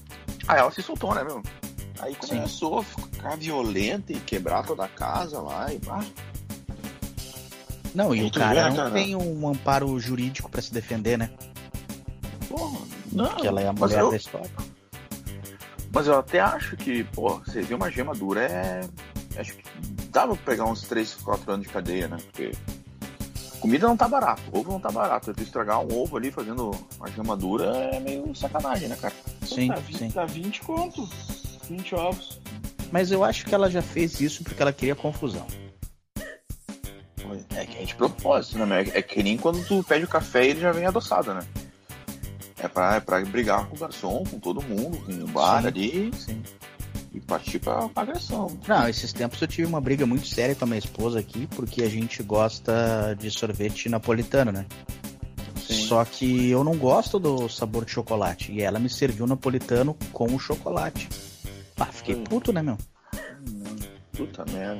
Aí 0.47 0.57
ela 0.59 0.71
se 0.71 0.81
soltou, 0.81 1.13
né, 1.13 1.23
meu? 1.23 1.43
Aí 1.99 2.15
começou 2.15 2.79
a 2.79 2.83
ficar 2.83 3.37
violenta 3.37 4.11
e 4.11 4.19
quebrar 4.19 4.65
toda 4.65 4.83
a 4.85 4.87
casa 4.87 5.39
lá 5.39 5.71
e 5.71 5.79
ah, 5.87 6.03
Não, 7.93 8.15
e 8.15 8.17
o 8.17 8.21
Muito 8.23 8.39
cara 8.39 8.63
bem, 8.63 8.69
não 8.71 8.77
cara. 8.77 8.89
tem 8.89 9.15
um 9.15 9.47
amparo 9.47 9.99
jurídico 9.99 10.49
pra 10.49 10.59
se 10.59 10.73
defender, 10.73 11.19
né? 11.19 11.29
porra, 12.49 12.79
não. 13.11 13.27
Porque 13.27 13.45
ela 13.45 13.61
é 13.61 13.67
a 13.67 13.73
mulher 13.73 13.99
eu- 13.99 14.09
da 14.09 14.17
história. 14.17 14.49
Mas 15.93 16.07
eu 16.07 16.17
até 16.17 16.39
acho 16.39 16.75
que, 16.77 17.03
pô, 17.03 17.37
você 17.45 17.61
viu 17.61 17.77
uma 17.77 17.91
gema 17.91 18.15
dura 18.15 18.41
é. 18.41 18.81
Acho 19.37 19.53
que 19.53 19.63
dava 20.09 20.35
pra 20.35 20.45
pegar 20.45 20.65
uns 20.65 20.81
3, 20.81 21.13
4 21.13 21.51
anos 21.51 21.67
de 21.67 21.71
cadeia, 21.71 22.07
né? 22.07 22.17
Porque 22.17 22.51
comida 23.61 23.87
não 23.87 23.95
tá 23.95 24.07
barato, 24.07 24.41
ovo 24.51 24.71
não 24.71 24.79
tá 24.79 24.91
barato. 24.91 25.33
Tu 25.33 25.43
estragar 25.43 25.79
um 25.79 26.01
ovo 26.01 26.17
ali 26.17 26.31
fazendo 26.31 26.71
uma 26.97 27.09
gema 27.11 27.37
dura 27.37 27.65
é 27.65 27.99
meio 27.99 28.35
sacanagem, 28.35 28.89
né, 28.89 28.97
cara? 28.99 29.13
Sim, 29.45 29.67
tá, 29.69 29.75
20, 29.75 29.97
sim. 29.97 30.11
tá 30.11 30.25
20 30.25 30.61
conto. 30.61 31.07
20 31.69 31.95
ovos. 31.95 32.41
Mas 32.91 33.11
eu 33.11 33.23
acho 33.23 33.45
que 33.45 33.55
ela 33.55 33.69
já 33.69 33.81
fez 33.81 34.19
isso 34.19 34.43
porque 34.43 34.61
ela 34.61 34.73
queria 34.73 34.95
confusão. 34.95 35.45
é 37.55 37.85
de 37.85 37.95
propósito, 37.95 38.57
né? 38.65 38.81
É, 38.83 38.99
é 38.99 39.01
que 39.01 39.23
nem 39.23 39.37
quando 39.37 39.65
tu 39.65 39.83
pede 39.83 40.03
o 40.03 40.09
café 40.09 40.45
e 40.45 40.49
ele 40.49 40.59
já 40.59 40.71
vem 40.71 40.85
adoçado, 40.85 41.33
né? 41.33 41.41
É 42.57 42.67
pra, 42.67 42.95
é 42.95 42.99
pra 42.99 43.21
brigar 43.21 43.67
com 43.67 43.75
o 43.75 43.79
garçom, 43.79 44.23
com 44.29 44.39
todo 44.39 44.61
mundo, 44.61 44.97
com 45.05 45.11
o 45.11 45.27
bar 45.27 45.61
Sim. 45.61 45.67
ali 45.67 46.11
Sim. 46.15 46.43
E 47.13 47.19
partir 47.19 47.59
pra, 47.59 47.89
agressão. 47.95 48.57
Não, 48.67 48.87
esses 48.87 49.11
tempos 49.11 49.41
eu 49.41 49.47
tive 49.47 49.67
uma 49.67 49.81
briga 49.81 50.05
muito 50.05 50.27
séria 50.27 50.55
com 50.55 50.63
a 50.63 50.67
minha 50.67 50.79
esposa 50.79 51.19
aqui, 51.19 51.47
porque 51.47 51.83
a 51.83 51.89
gente 51.89 52.23
gosta 52.23 53.15
de 53.19 53.29
sorvete 53.29 53.89
napolitano, 53.89 54.51
né? 54.51 54.65
Sim. 55.57 55.73
Só 55.87 56.03
que 56.05 56.49
eu 56.49 56.63
não 56.63 56.75
gosto 56.77 57.19
do 57.19 57.47
sabor 57.49 57.85
de 57.85 57.91
chocolate. 57.91 58.51
E 58.51 58.61
ela 58.61 58.79
me 58.79 58.89
serviu 58.89 59.25
napolitano 59.27 59.95
com 60.11 60.25
o 60.33 60.39
chocolate. 60.39 61.07
Ah, 61.79 61.85
fiquei 61.85 62.15
Hum. 62.15 62.23
puto, 62.23 62.51
né, 62.53 62.61
meu? 62.61 62.77
Hum, 63.47 63.75
Puta 64.13 64.45
merda. 64.51 64.79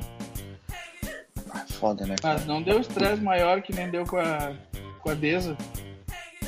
Ah, 1.53 1.65
foda, 1.69 2.05
né? 2.05 2.15
cara? 2.21 2.39
Mas 2.39 2.47
não 2.47 2.61
deu 2.61 2.79
estresse 2.79 3.21
maior 3.21 3.61
que 3.61 3.73
nem 3.73 3.89
deu 3.89 4.05
com 4.05 4.17
a, 4.17 4.53
com 5.01 5.09
a 5.09 5.13
Deza. 5.13 5.57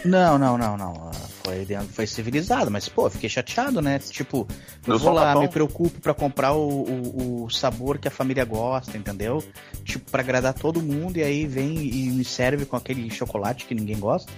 Não, 0.05 0.37
não, 0.37 0.57
não, 0.57 0.77
não. 0.77 1.11
Foi, 1.43 1.65
foi 1.91 2.07
civilizado, 2.07 2.71
mas, 2.71 2.87
pô, 2.87 3.07
eu 3.07 3.11
fiquei 3.11 3.29
chateado, 3.29 3.81
né? 3.81 3.99
Tipo, 3.99 4.47
eu 4.87 4.97
vou 4.97 5.11
lá, 5.11 5.35
me 5.35 5.49
preocupo 5.49 5.99
pra 5.99 6.13
comprar 6.13 6.53
o, 6.53 6.83
o, 6.83 7.43
o 7.43 7.49
sabor 7.49 7.97
que 7.97 8.07
a 8.07 8.11
família 8.11 8.45
gosta, 8.45 8.97
entendeu? 8.97 9.43
Tipo, 9.83 10.09
pra 10.09 10.21
agradar 10.21 10.53
todo 10.53 10.81
mundo, 10.81 11.17
e 11.17 11.23
aí 11.23 11.45
vem 11.45 11.75
e 11.75 12.09
me 12.11 12.23
serve 12.23 12.65
com 12.65 12.77
aquele 12.77 13.11
chocolate 13.11 13.65
que 13.65 13.75
ninguém 13.75 13.99
gosta. 13.99 14.31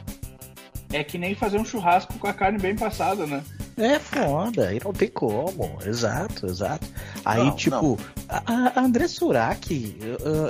É 0.91 1.03
que 1.03 1.17
nem 1.17 1.35
fazer 1.35 1.59
um 1.59 1.65
churrasco 1.65 2.17
com 2.17 2.27
a 2.27 2.33
carne 2.33 2.57
bem 2.57 2.75
passada, 2.75 3.27
né? 3.27 3.43
É 3.77 3.99
foda, 3.99 4.69
aí 4.69 4.79
não 4.83 4.93
tem 4.93 5.09
como. 5.09 5.77
Exato, 5.85 6.45
exato. 6.47 6.87
Aí, 7.25 7.43
Não, 7.43 7.55
tipo, 7.55 7.99
a, 8.29 8.79
a 8.79 8.81
André 8.81 9.07
Surak, 9.07 9.97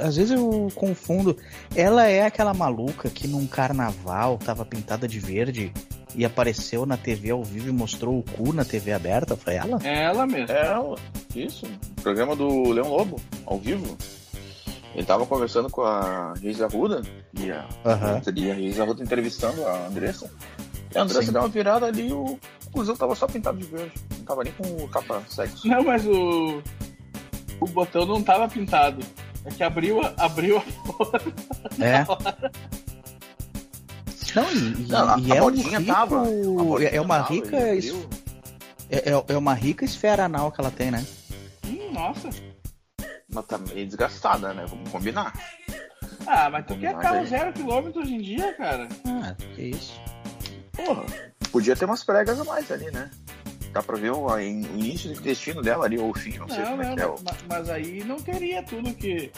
às 0.04 0.16
vezes 0.16 0.32
eu 0.32 0.72
confundo. 0.76 1.36
Ela 1.76 2.08
é 2.08 2.26
aquela 2.26 2.54
maluca 2.54 3.10
que 3.10 3.28
num 3.28 3.48
carnaval 3.48 4.38
tava 4.38 4.64
pintada 4.64 5.08
de 5.08 5.20
verde 5.20 5.74
e 6.16 6.24
apareceu 6.26 6.86
na 6.86 6.98
TV 6.98 7.30
ao 7.32 7.44
vivo 7.44 7.70
e 7.70 7.72
mostrou 7.72 8.20
o 8.20 8.24
cu 8.24 8.54
na 8.54 8.64
TV 8.66 8.94
aberta. 8.94 9.36
Foi 9.36 9.56
ela? 9.56 9.80
É 9.84 10.04
ela 10.04 10.26
mesmo. 10.26 10.52
É, 10.56 11.40
isso. 11.40 11.66
Programa 12.02 12.36
do 12.36 12.72
Leão 12.72 12.90
Lobo, 12.90 13.20
ao 13.46 13.58
vivo. 13.60 13.98
Ele 14.94 15.06
tava 15.06 15.26
conversando 15.26 15.70
com 15.70 15.82
a 15.82 16.34
Geise 16.42 16.64
Arruda 16.64 17.02
e 17.38 17.52
a, 17.52 17.68
e 18.36 18.52
a 18.52 18.56
Geise 18.56 18.82
Arruda 18.82 19.04
entrevistando 19.04 19.66
a 19.66 19.88
Andressa. 19.88 20.32
E 20.94 20.98
a 20.98 21.02
Andressa 21.02 21.24
Sim. 21.26 21.32
deu 21.34 21.42
uma 21.42 21.50
virada 21.50 21.86
ali 21.88 22.08
e 22.08 22.14
o 22.14 22.40
cuzão 22.72 22.96
tava 22.96 23.14
só 23.14 23.28
pintado 23.28 23.58
de 23.58 23.66
verde. 23.66 23.92
Não 24.18 24.24
tava 24.26 24.44
nem 24.46 24.54
com 24.54 24.84
o 24.84 24.88
tapa 24.88 25.22
sexo. 25.28 25.68
Não, 25.68 25.84
mas 25.84 26.06
o. 26.06 26.62
O 27.60 27.68
botão 27.68 28.06
não 28.06 28.22
tava 28.24 28.48
pintado. 28.48 29.02
É 29.44 29.50
que 29.50 29.64
abriu, 29.64 30.02
a- 30.02 30.14
abriu 30.18 30.58
a 30.58 30.62
porra. 30.88 31.22
É. 31.80 32.06
Não, 34.36 34.52
e, 34.52 34.58
e- 34.84 34.88
Não, 34.88 35.10
a, 35.14 35.20
e 35.20 35.32
a 35.32 35.36
é 35.36 35.42
um 35.42 35.50
rico, 35.50 35.86
tava. 35.86 36.24
é 36.92 37.02
uma 37.02 37.18
tava, 37.20 37.30
rica, 37.34 37.76
es- 37.76 37.94
é, 38.90 39.12
é- 39.12 39.24
é 39.30 39.38
uma 39.38 39.54
rica 39.54 39.86
esfera 39.86 40.26
anal 40.26 40.52
que 40.52 40.60
ela 40.62 40.72
tem, 40.72 40.92
né? 40.92 41.06
Hum, 41.66 41.92
nossa. 41.94 42.30
Mas 43.34 43.46
tá 43.46 43.58
meio 43.58 43.86
desgastada, 43.86 44.54
né? 44.54 44.66
Vamos 44.68 44.90
combinar. 44.92 45.34
Ah, 46.28 46.50
mas 46.50 46.66
tu 46.66 46.76
quer 46.78 46.96
carro 46.98 47.20
aí- 47.20 47.28
zero 47.28 47.54
quilômetro 47.54 48.02
hoje 48.02 48.14
em 48.16 48.22
dia, 48.22 48.54
cara? 48.54 48.88
Ah, 49.06 49.36
que 49.56 49.62
isso. 49.64 49.94
Porra, 50.74 51.04
podia 51.52 51.76
ter 51.76 51.86
umas 51.86 52.04
pregas 52.04 52.40
a 52.40 52.44
mais 52.44 52.70
ali, 52.72 52.90
né? 52.92 53.10
Dá 53.72 53.84
pra 53.84 53.98
ver 53.98 54.12
o, 54.12 54.30
a- 54.30 54.36
o 54.36 54.42
início 54.42 55.12
do 55.14 55.20
intestino 55.20 55.62
dela 55.62 55.86
ali, 55.86 55.98
ou 55.98 56.10
o 56.12 56.14
fim, 56.18 56.38
não, 56.38 56.48
sei 56.48 56.60
Não, 56.60 56.72
como 56.72 56.82
é 56.82 56.86
não, 56.90 56.96
que 56.96 57.02
é. 57.02 57.06
o- 57.08 57.16
ma- 57.24 57.38
mas 57.48 57.70
aí 57.70 58.04
não 58.04 58.18
teria 58.18 58.64
tudo 58.64 58.94
que. 58.94 59.32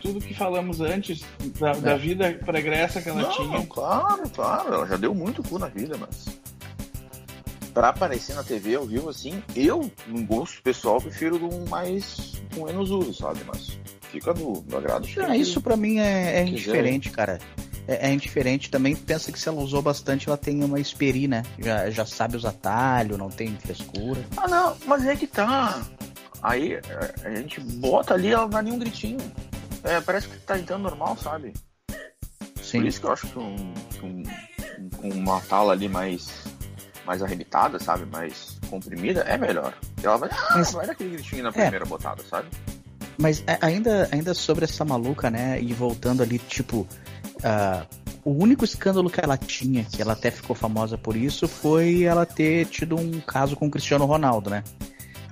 Tudo 0.00 0.20
que 0.20 0.34
falamos 0.34 0.80
antes 0.80 1.22
da, 1.58 1.72
da 1.72 1.92
É. 1.92 1.98
vida 1.98 2.32
pregressa 2.44 3.00
que 3.02 3.08
ela 3.08 3.22
Não, 3.22 3.30
tinha. 3.30 3.66
claro, 3.66 4.28
claro, 4.30 4.74
ela 4.74 4.86
já 4.86 4.96
deu 4.96 5.14
muito 5.14 5.42
cu 5.42 5.58
na 5.58 5.66
vida, 5.68 5.96
mas. 5.98 6.26
Pra 7.72 7.90
aparecer 7.90 8.34
na 8.34 8.42
TV 8.42 8.74
ao 8.74 8.84
vivo 8.84 9.08
assim, 9.08 9.42
eu, 9.54 9.90
num 10.08 10.24
gosto 10.26 10.60
pessoal, 10.62 11.00
prefiro 11.00 11.36
um 11.36 11.68
mais. 11.68 12.32
com 12.54 12.64
menos 12.64 12.90
uso, 12.90 13.14
sabe? 13.14 13.40
Mas 13.46 13.78
fica 14.10 14.34
do, 14.34 14.60
do 14.62 14.76
agrado. 14.76 15.06
Ah, 15.26 15.36
isso 15.36 15.60
pra 15.60 15.76
mim 15.76 15.98
é, 15.98 16.40
é 16.40 16.44
quiser. 16.44 16.50
indiferente, 16.50 17.10
cara. 17.10 17.38
É, 17.86 18.08
é 18.08 18.12
indiferente. 18.12 18.70
Também 18.70 18.96
pensa 18.96 19.30
que 19.30 19.38
se 19.38 19.48
ela 19.48 19.60
usou 19.60 19.80
bastante, 19.82 20.28
ela 20.28 20.36
tem 20.36 20.64
uma 20.64 20.80
esperi, 20.80 21.28
né? 21.28 21.42
Já, 21.60 21.88
já 21.90 22.04
sabe 22.04 22.36
os 22.36 22.44
atalhos, 22.44 23.16
não 23.18 23.28
tem 23.30 23.54
frescura. 23.56 24.20
Ah, 24.36 24.48
não, 24.48 24.76
mas 24.86 25.06
é 25.06 25.14
que 25.14 25.26
tá. 25.28 25.80
Aí 26.42 26.78
a 27.24 27.30
gente 27.36 27.60
bota 27.60 28.14
ali, 28.14 28.28
ela 28.32 28.42
não 28.42 28.50
dá 28.50 28.62
nenhum 28.62 28.78
gritinho. 28.78 29.18
É, 29.84 30.00
parece 30.00 30.28
que 30.28 30.36
tá 30.38 30.58
entrando 30.58 30.82
normal, 30.82 31.16
sabe? 31.16 31.52
Sim. 32.62 32.78
Por 32.80 32.86
isso 32.86 33.00
que 33.00 33.06
eu 33.06 33.12
acho 33.12 33.26
que 33.28 33.38
um, 33.38 33.56
um- 34.02 34.22
um- 34.78 34.90
com 34.90 35.08
uma 35.10 35.40
tala 35.40 35.72
ali 35.72 35.88
mais, 35.88 36.28
mais 37.06 37.22
arrebitada, 37.22 37.78
sabe? 37.78 38.04
Mais 38.06 38.58
comprimida, 38.68 39.20
é 39.22 39.36
melhor. 39.38 39.74
Ela 40.02 40.16
vai, 40.16 40.28
ah, 40.32 40.54
Mas- 40.56 40.72
vai 40.72 40.86
dar 40.86 40.92
aquele 40.92 41.10
gritinho 41.10 41.42
na 41.42 41.48
É. 41.50 41.52
primeira 41.52 41.84
botada, 41.86 42.22
sabe? 42.28 42.48
Mas 43.18 43.42
a- 43.46 43.66
ainda, 43.66 44.08
ainda 44.12 44.34
sobre 44.34 44.64
essa 44.64 44.84
maluca, 44.84 45.30
né? 45.30 45.60
E 45.60 45.72
voltando 45.72 46.22
ali, 46.22 46.38
tipo, 46.38 46.86
ah, 47.42 47.86
o 48.24 48.30
único 48.32 48.64
escândalo 48.64 49.10
que 49.10 49.20
ela 49.20 49.36
tinha, 49.36 49.84
que 49.84 50.00
ela 50.00 50.12
até 50.12 50.30
ficou 50.30 50.54
famosa 50.54 50.96
por 50.98 51.16
isso, 51.16 51.48
foi 51.48 52.02
ela 52.04 52.24
ter 52.26 52.66
tido 52.66 52.96
um 52.96 53.20
caso 53.20 53.56
com 53.56 53.66
o 53.66 53.70
Cristiano 53.70 54.04
Ronaldo, 54.04 54.50
né? 54.50 54.62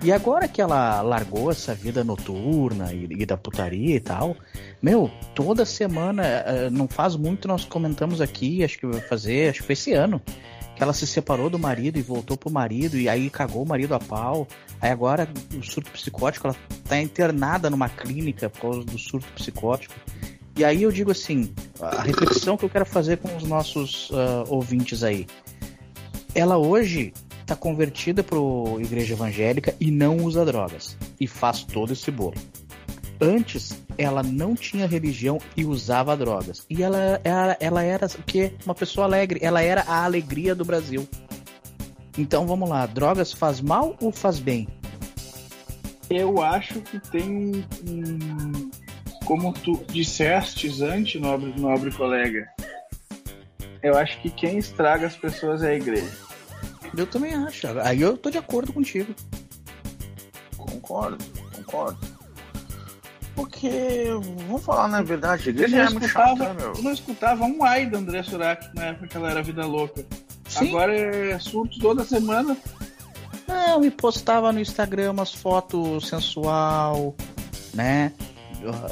E 0.01 0.13
agora 0.13 0.47
que 0.47 0.63
ela 0.63 1.03
largou 1.03 1.51
essa 1.51 1.75
vida 1.75 2.05
noturna 2.05 2.93
e, 2.93 3.09
e 3.11 3.27
da 3.27 3.37
putaria 3.37 3.97
e 3.97 4.01
tal, 4.01 4.37
meu, 4.81 5.11
toda 5.35 5.65
semana, 5.65 6.23
ah, 6.23 6.71
não 6.71 6.87
faz 6.87 7.17
muito, 7.17 7.49
nós 7.49 7.65
comentamos 7.65 8.21
aqui, 8.21 8.63
acho 8.63 8.79
que 8.79 8.87
vai 8.87 9.01
fazer, 9.01 9.51
acho 9.51 9.61
que 9.61 9.67
foi 9.67 9.73
esse 9.73 9.93
ano, 9.93 10.23
que 10.77 10.83
ela 10.85 10.93
se 10.93 11.05
separou 11.05 11.51
do 11.51 11.59
marido 11.59 11.99
e 11.99 12.03
voltou 12.03 12.37
pro 12.37 12.49
marido, 12.49 12.97
e 12.97 13.09
aí 13.09 13.29
cagou 13.29 13.65
o 13.65 13.69
marido 13.69 13.93
a 13.93 13.99
pau. 13.99 14.47
Aí 14.81 14.89
agora, 14.89 15.29
o 15.53 15.63
surto 15.65 15.91
psicótico, 15.91 16.47
ela 16.47 16.57
tá 16.89 17.01
internada 17.01 17.69
numa 17.69 17.89
clínica 17.89 18.49
por 18.49 18.61
causa 18.61 18.85
do 18.85 18.97
surto 18.97 19.27
psicótico. 19.33 19.95
E 20.57 20.65
aí 20.65 20.85
eu 20.85 20.93
digo 20.93 21.11
assim, 21.11 21.53
a 21.81 22.03
reflexão 22.03 22.57
que 22.57 22.65
eu 22.65 22.71
quero 22.71 22.87
fazer 22.87 23.17
com 23.17 23.37
os 23.37 23.43
nossos 23.43 24.11
ah, 24.13 24.45
ouvintes 24.47 25.03
aí. 25.03 25.27
Ela 26.33 26.57
hoje 26.57 27.13
tá 27.49 27.57
convertida 27.57 28.23
pro 28.23 28.79
igreja 28.79 29.15
evangélica 29.15 29.75
e 29.81 29.91
não 29.91 30.19
usa 30.19 30.45
drogas. 30.45 30.97
E 31.19 31.27
faz 31.27 31.65
todo 31.65 31.95
esse 31.95 32.11
bolo. 32.11 32.35
Antes, 33.19 33.81
ela 33.97 34.23
não 34.23 34.55
tinha 34.55 34.87
religião 34.87 35.41
e 35.57 35.65
usava 35.65 36.15
drogas. 36.15 36.67
E 36.69 36.83
ela, 36.83 37.21
ela, 37.25 37.57
ela 37.59 37.83
era 37.83 38.07
o 38.07 38.23
quê? 38.23 38.53
Uma 38.67 38.75
pessoa 38.75 39.07
alegre. 39.07 39.41
Ela 39.43 39.63
era 39.63 39.83
a 39.83 40.05
alegria 40.05 40.55
do 40.55 40.65
Brasil. 40.65 41.09
Então 42.19 42.47
vamos 42.47 42.69
lá, 42.69 42.85
drogas 42.85 43.33
faz 43.33 43.61
mal 43.61 43.97
ou 44.01 44.13
faz 44.13 44.39
bem? 44.39 44.69
Eu 46.11 46.43
acho 46.43 46.81
que 46.83 46.99
tem 46.99 47.65
um. 47.89 48.71
como 49.25 49.53
tu 49.53 49.85
disseste 49.91 50.69
antes, 50.83 51.21
nobre, 51.21 51.55
nobre 51.59 51.91
colega, 51.93 52.49
eu 53.83 53.97
acho 53.97 54.21
que 54.21 54.31
quem 54.31 54.59
estraga 54.59 55.07
as 55.07 55.17
pessoas 55.17 55.63
é 55.63 55.71
a 55.71 55.75
igreja. 55.75 56.28
Eu 56.97 57.07
também 57.07 57.35
acho. 57.35 57.67
Aí 57.83 58.01
eu 58.01 58.17
tô 58.17 58.31
de 58.31 58.39
acordo 58.39 58.73
contigo. 58.73 59.15
Concordo, 60.57 61.25
concordo. 61.55 61.99
Porque, 63.35 63.71
vamos 64.49 64.65
falar 64.65 64.89
na 64.89 65.01
verdade, 65.01 65.49
a 65.49 65.53
igreja 65.53 65.77
não, 65.77 65.85
é 65.85 65.91
muito 65.91 66.09
chata, 66.09 66.33
escutava, 66.33 66.55
né, 66.55 66.61
meu? 66.61 66.73
tu 66.73 66.83
não 66.83 66.93
escutava 66.93 67.45
um 67.45 67.65
ai 67.65 67.87
da 67.87 67.99
André 67.99 68.23
Surak 68.25 68.69
na 68.75 68.87
época 68.87 69.07
que 69.07 69.17
ela 69.17 69.31
era 69.31 69.43
vida 69.43 69.65
louca. 69.65 70.05
Sim. 70.49 70.69
Agora 70.69 70.97
é 70.97 71.39
surto 71.39 71.79
toda 71.79 72.05
semana. 72.05 72.57
Não, 73.47 73.85
e 73.85 73.91
postava 73.91 74.53
no 74.53 74.61
Instagram 74.61 75.13
umas 75.13 75.33
fotos 75.33 76.09
sensual, 76.09 77.15
né? 77.73 78.13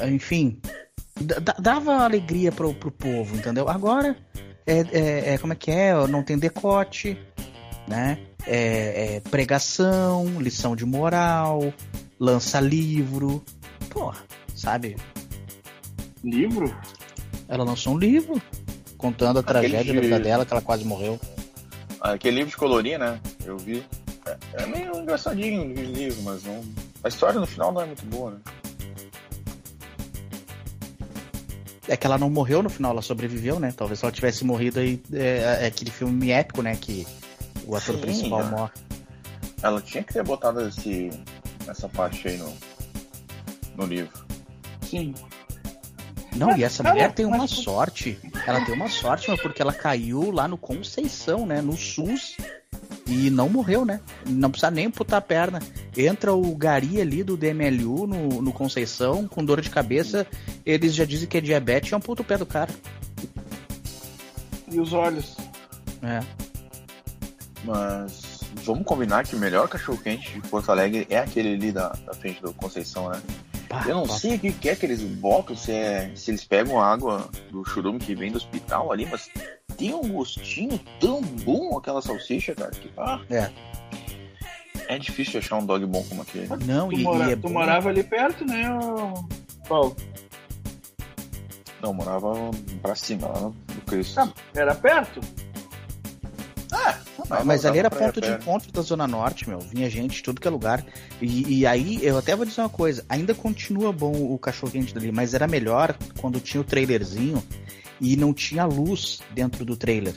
Enfim, 0.09 0.59
dava 1.59 2.03
alegria 2.05 2.51
pro, 2.51 2.73
pro 2.73 2.91
povo, 2.91 3.35
entendeu? 3.35 3.67
Agora, 3.67 4.15
é, 4.65 4.79
é- 4.91 5.33
é- 5.33 5.37
como 5.37 5.53
é 5.53 5.55
que 5.55 5.69
é? 5.71 5.93
Não 6.07 6.23
tem 6.23 6.37
decote, 6.37 7.17
né? 7.87 8.19
É, 8.45 9.15
é 9.15 9.19
pregação, 9.31 10.41
lição 10.41 10.75
de 10.75 10.85
moral, 10.85 11.73
lança 12.19 12.59
livro. 12.59 13.43
Porra, 13.89 14.17
sabe? 14.55 14.95
Livro? 16.23 16.75
Ela 17.47 17.63
lançou 17.63 17.93
um 17.93 17.97
livro 17.97 18.41
contando 18.97 19.37
a 19.37 19.39
Aquele 19.41 19.59
tragédia 19.69 19.93
da 19.93 19.99
de- 20.01 20.05
vida 20.07 20.19
dela, 20.19 20.45
que 20.45 20.53
ela 20.53 20.61
quase 20.61 20.83
morreu. 20.83 21.19
Aquele 22.01 22.37
livro 22.37 22.51
de 22.51 22.57
colorir, 22.57 22.99
né? 22.99 23.19
Eu 23.45 23.57
vi. 23.57 23.83
É, 24.25 24.63
é 24.63 24.65
meio 24.65 24.95
engraçadinho 24.97 25.61
o 25.61 25.73
livro, 25.93 26.21
mas 26.23 26.43
não. 26.43 26.61
A 27.03 27.07
história 27.07 27.39
no 27.39 27.47
final 27.47 27.71
não 27.71 27.81
é 27.81 27.85
muito 27.85 28.05
boa, 28.05 28.31
né? 28.31 28.37
É 31.87 31.95
que 31.95 32.05
ela 32.05 32.17
não 32.17 32.29
morreu 32.29 32.61
no 32.61 32.69
final, 32.69 32.91
ela 32.91 33.01
sobreviveu, 33.01 33.59
né? 33.59 33.73
Talvez 33.75 33.99
se 33.99 34.05
ela 34.05 34.11
tivesse 34.11 34.43
morrido 34.43 34.79
aí. 34.79 35.01
É, 35.13 35.59
é 35.61 35.67
aquele 35.67 35.89
filme 35.89 36.31
épico, 36.31 36.61
né? 36.61 36.75
Que 36.75 37.07
o 37.67 37.75
ator 37.75 37.95
Sim, 37.95 38.01
principal 38.01 38.43
né? 38.43 38.51
morre. 38.51 38.71
Ela 39.61 39.81
tinha 39.81 40.03
que 40.03 40.13
ter 40.13 40.23
botado 40.23 40.61
esse, 40.67 41.09
essa 41.67 41.89
parte 41.89 42.27
aí 42.27 42.37
no, 42.37 42.53
no 43.75 43.85
livro. 43.85 44.11
Sim. 44.81 45.13
Não, 46.35 46.55
e 46.55 46.63
essa 46.63 46.83
Cara, 46.83 46.93
mulher 46.95 47.13
tem 47.13 47.25
uma 47.25 47.39
mas- 47.39 47.51
sorte. 47.51 48.19
Ela 48.45 48.63
tem 48.63 48.75
uma 48.75 48.87
sorte, 48.89 49.29
mas 49.29 49.41
porque 49.41 49.61
ela 49.61 49.73
caiu 49.73 50.29
lá 50.31 50.47
no 50.47 50.57
Conceição, 50.57 51.45
né? 51.45 51.61
No 51.61 51.75
SUS. 51.75 52.37
E 53.07 53.29
não 53.29 53.49
morreu, 53.49 53.85
né? 53.85 54.01
Não 54.25 54.51
precisa 54.51 54.69
nem 54.69 54.91
putar 54.91 55.17
a 55.19 55.21
perna. 55.21 55.59
Entra 55.95 56.33
o 56.33 56.55
Gari 56.55 57.01
ali 57.01 57.23
do 57.23 57.35
DMLU 57.37 58.05
no, 58.05 58.41
no 58.41 58.51
Conceição, 58.53 59.27
com 59.27 59.43
dor 59.43 59.61
de 59.61 59.69
cabeça. 59.69 60.27
Eles 60.65 60.93
já 60.93 61.05
dizem 61.05 61.27
que 61.27 61.37
é 61.37 61.41
diabetes 61.41 61.91
e 61.91 61.95
amputa 61.95 62.21
o 62.21 62.25
pé 62.25 62.37
do 62.37 62.45
cara. 62.45 62.69
E 64.69 64.79
os 64.79 64.93
olhos. 64.93 65.35
É. 66.03 66.19
Mas 67.63 68.39
vamos 68.63 68.85
combinar 68.85 69.25
que 69.25 69.35
o 69.35 69.39
melhor 69.39 69.67
cachorro-quente 69.67 70.33
de 70.39 70.41
Porto 70.47 70.71
Alegre 70.71 71.05
é 71.09 71.17
aquele 71.19 71.53
ali 71.55 71.71
da, 71.71 71.89
da 71.89 72.13
frente 72.13 72.41
do 72.41 72.53
Conceição, 72.53 73.09
né? 73.09 73.21
Pá, 73.67 73.83
Eu 73.87 73.95
não 73.97 74.07
pá. 74.07 74.13
sei 74.13 74.35
o 74.35 74.39
que 74.39 74.51
que 74.53 74.69
é 74.69 74.75
que 74.75 74.85
eles 74.85 75.01
botam, 75.01 75.55
se, 75.55 75.71
é, 75.71 76.11
se 76.15 76.31
eles 76.31 76.45
pegam 76.45 76.79
a 76.79 76.85
água 76.85 77.29
do 77.51 77.65
churume 77.65 77.99
que 77.99 78.15
vem 78.15 78.31
do 78.31 78.37
hospital 78.37 78.91
ali, 78.91 79.05
mas 79.05 79.29
tem 79.77 79.93
um 79.93 80.07
gostinho 80.09 80.79
tão 80.99 81.21
bom 81.21 81.77
aquela 81.77 82.01
salsicha, 82.01 82.55
cara, 82.55 82.71
que 82.71 82.89
ah, 82.97 83.19
É. 83.29 83.51
é 84.87 84.97
difícil 84.97 85.39
achar 85.39 85.57
um 85.57 85.65
dog 85.65 85.85
bom 85.85 86.03
como 86.07 86.21
aquele. 86.21 86.47
Não, 86.65 86.87
Tu, 86.89 86.99
e, 86.99 87.03
mora- 87.03 87.27
e 87.29 87.33
é 87.33 87.35
tu 87.35 87.41
bom. 87.43 87.49
morava 87.53 87.89
ali 87.89 88.03
perto, 88.03 88.45
né, 88.45 88.63
Paulo? 89.67 89.95
Não, 91.81 91.89
eu 91.89 91.93
morava 91.93 92.33
pra 92.81 92.95
cima, 92.95 93.27
lá 93.27 93.39
no, 93.41 93.49
no 93.75 93.81
Cristo. 93.85 94.15
Tá, 94.15 94.29
era 94.55 94.73
perto? 94.73 95.19
Mas, 97.29 97.43
mas 97.43 97.65
ali 97.65 97.79
era 97.79 97.89
ponto 97.89 98.21
de 98.21 98.29
encontro 98.29 98.71
da 98.71 98.81
Zona 98.81 99.07
Norte, 99.07 99.47
meu. 99.47 99.59
Vinha 99.59 99.89
gente 99.89 100.15
de 100.15 100.23
tudo 100.23 100.39
que 100.39 100.47
é 100.47 100.51
lugar. 100.51 100.85
E, 101.21 101.59
e 101.59 101.65
aí, 101.65 101.99
eu 102.01 102.17
até 102.17 102.35
vou 102.35 102.45
dizer 102.45 102.61
uma 102.61 102.69
coisa: 102.69 103.05
ainda 103.09 103.33
continua 103.33 103.91
bom 103.91 104.13
o 104.13 104.37
cachorro 104.37 104.71
quente 104.71 104.93
dali, 104.93 105.11
mas 105.11 105.33
era 105.33 105.47
melhor 105.47 105.97
quando 106.19 106.39
tinha 106.39 106.61
o 106.61 106.63
trailerzinho 106.63 107.43
e 107.99 108.15
não 108.15 108.33
tinha 108.33 108.65
luz 108.65 109.19
dentro 109.33 109.65
do 109.65 109.75
trailer. 109.75 110.15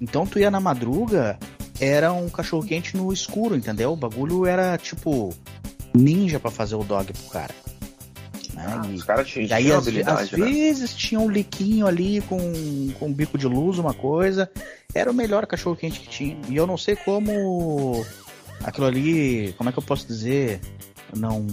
Então 0.00 0.26
tu 0.26 0.38
ia 0.38 0.50
na 0.50 0.60
madruga, 0.60 1.38
era 1.80 2.12
um 2.12 2.28
cachorro 2.28 2.66
quente 2.66 2.96
no 2.96 3.12
escuro, 3.12 3.56
entendeu? 3.56 3.92
O 3.92 3.96
bagulho 3.96 4.46
era 4.46 4.76
tipo 4.76 5.32
ninja 5.94 6.40
pra 6.40 6.50
fazer 6.50 6.74
o 6.74 6.84
dog 6.84 7.12
pro 7.12 7.30
cara. 7.30 7.54
Né? 8.62 8.80
Ah, 8.82 8.86
E- 8.88 8.94
os 8.94 9.02
caras 9.04 9.26
tinham 9.28 9.46
tinham 9.48 9.78
às, 9.78 9.86
às 9.88 10.30
né? 10.32 10.46
vezes, 10.46 10.94
tinha 10.94 11.20
um 11.20 11.30
liquinho 11.30 11.86
ali 11.86 12.20
com, 12.22 12.38
com 12.98 13.06
um 13.06 13.12
bico 13.12 13.36
de 13.36 13.46
luz, 13.46 13.78
uma 13.78 13.94
coisa. 13.94 14.50
Era 14.94 15.10
o 15.10 15.14
melhor 15.14 15.46
cachorro 15.46 15.76
quente 15.76 16.00
que 16.00 16.08
tinha. 16.08 16.38
E 16.48 16.56
eu 16.56 16.66
não 16.66 16.76
sei 16.78 16.96
como 16.96 18.04
aquilo 18.62 18.86
ali, 18.86 19.54
como 19.58 19.68
é 19.70 19.72
que 19.72 19.78
eu 19.78 19.82
posso 19.82 20.06
dizer, 20.06 20.60
não. 21.16 21.46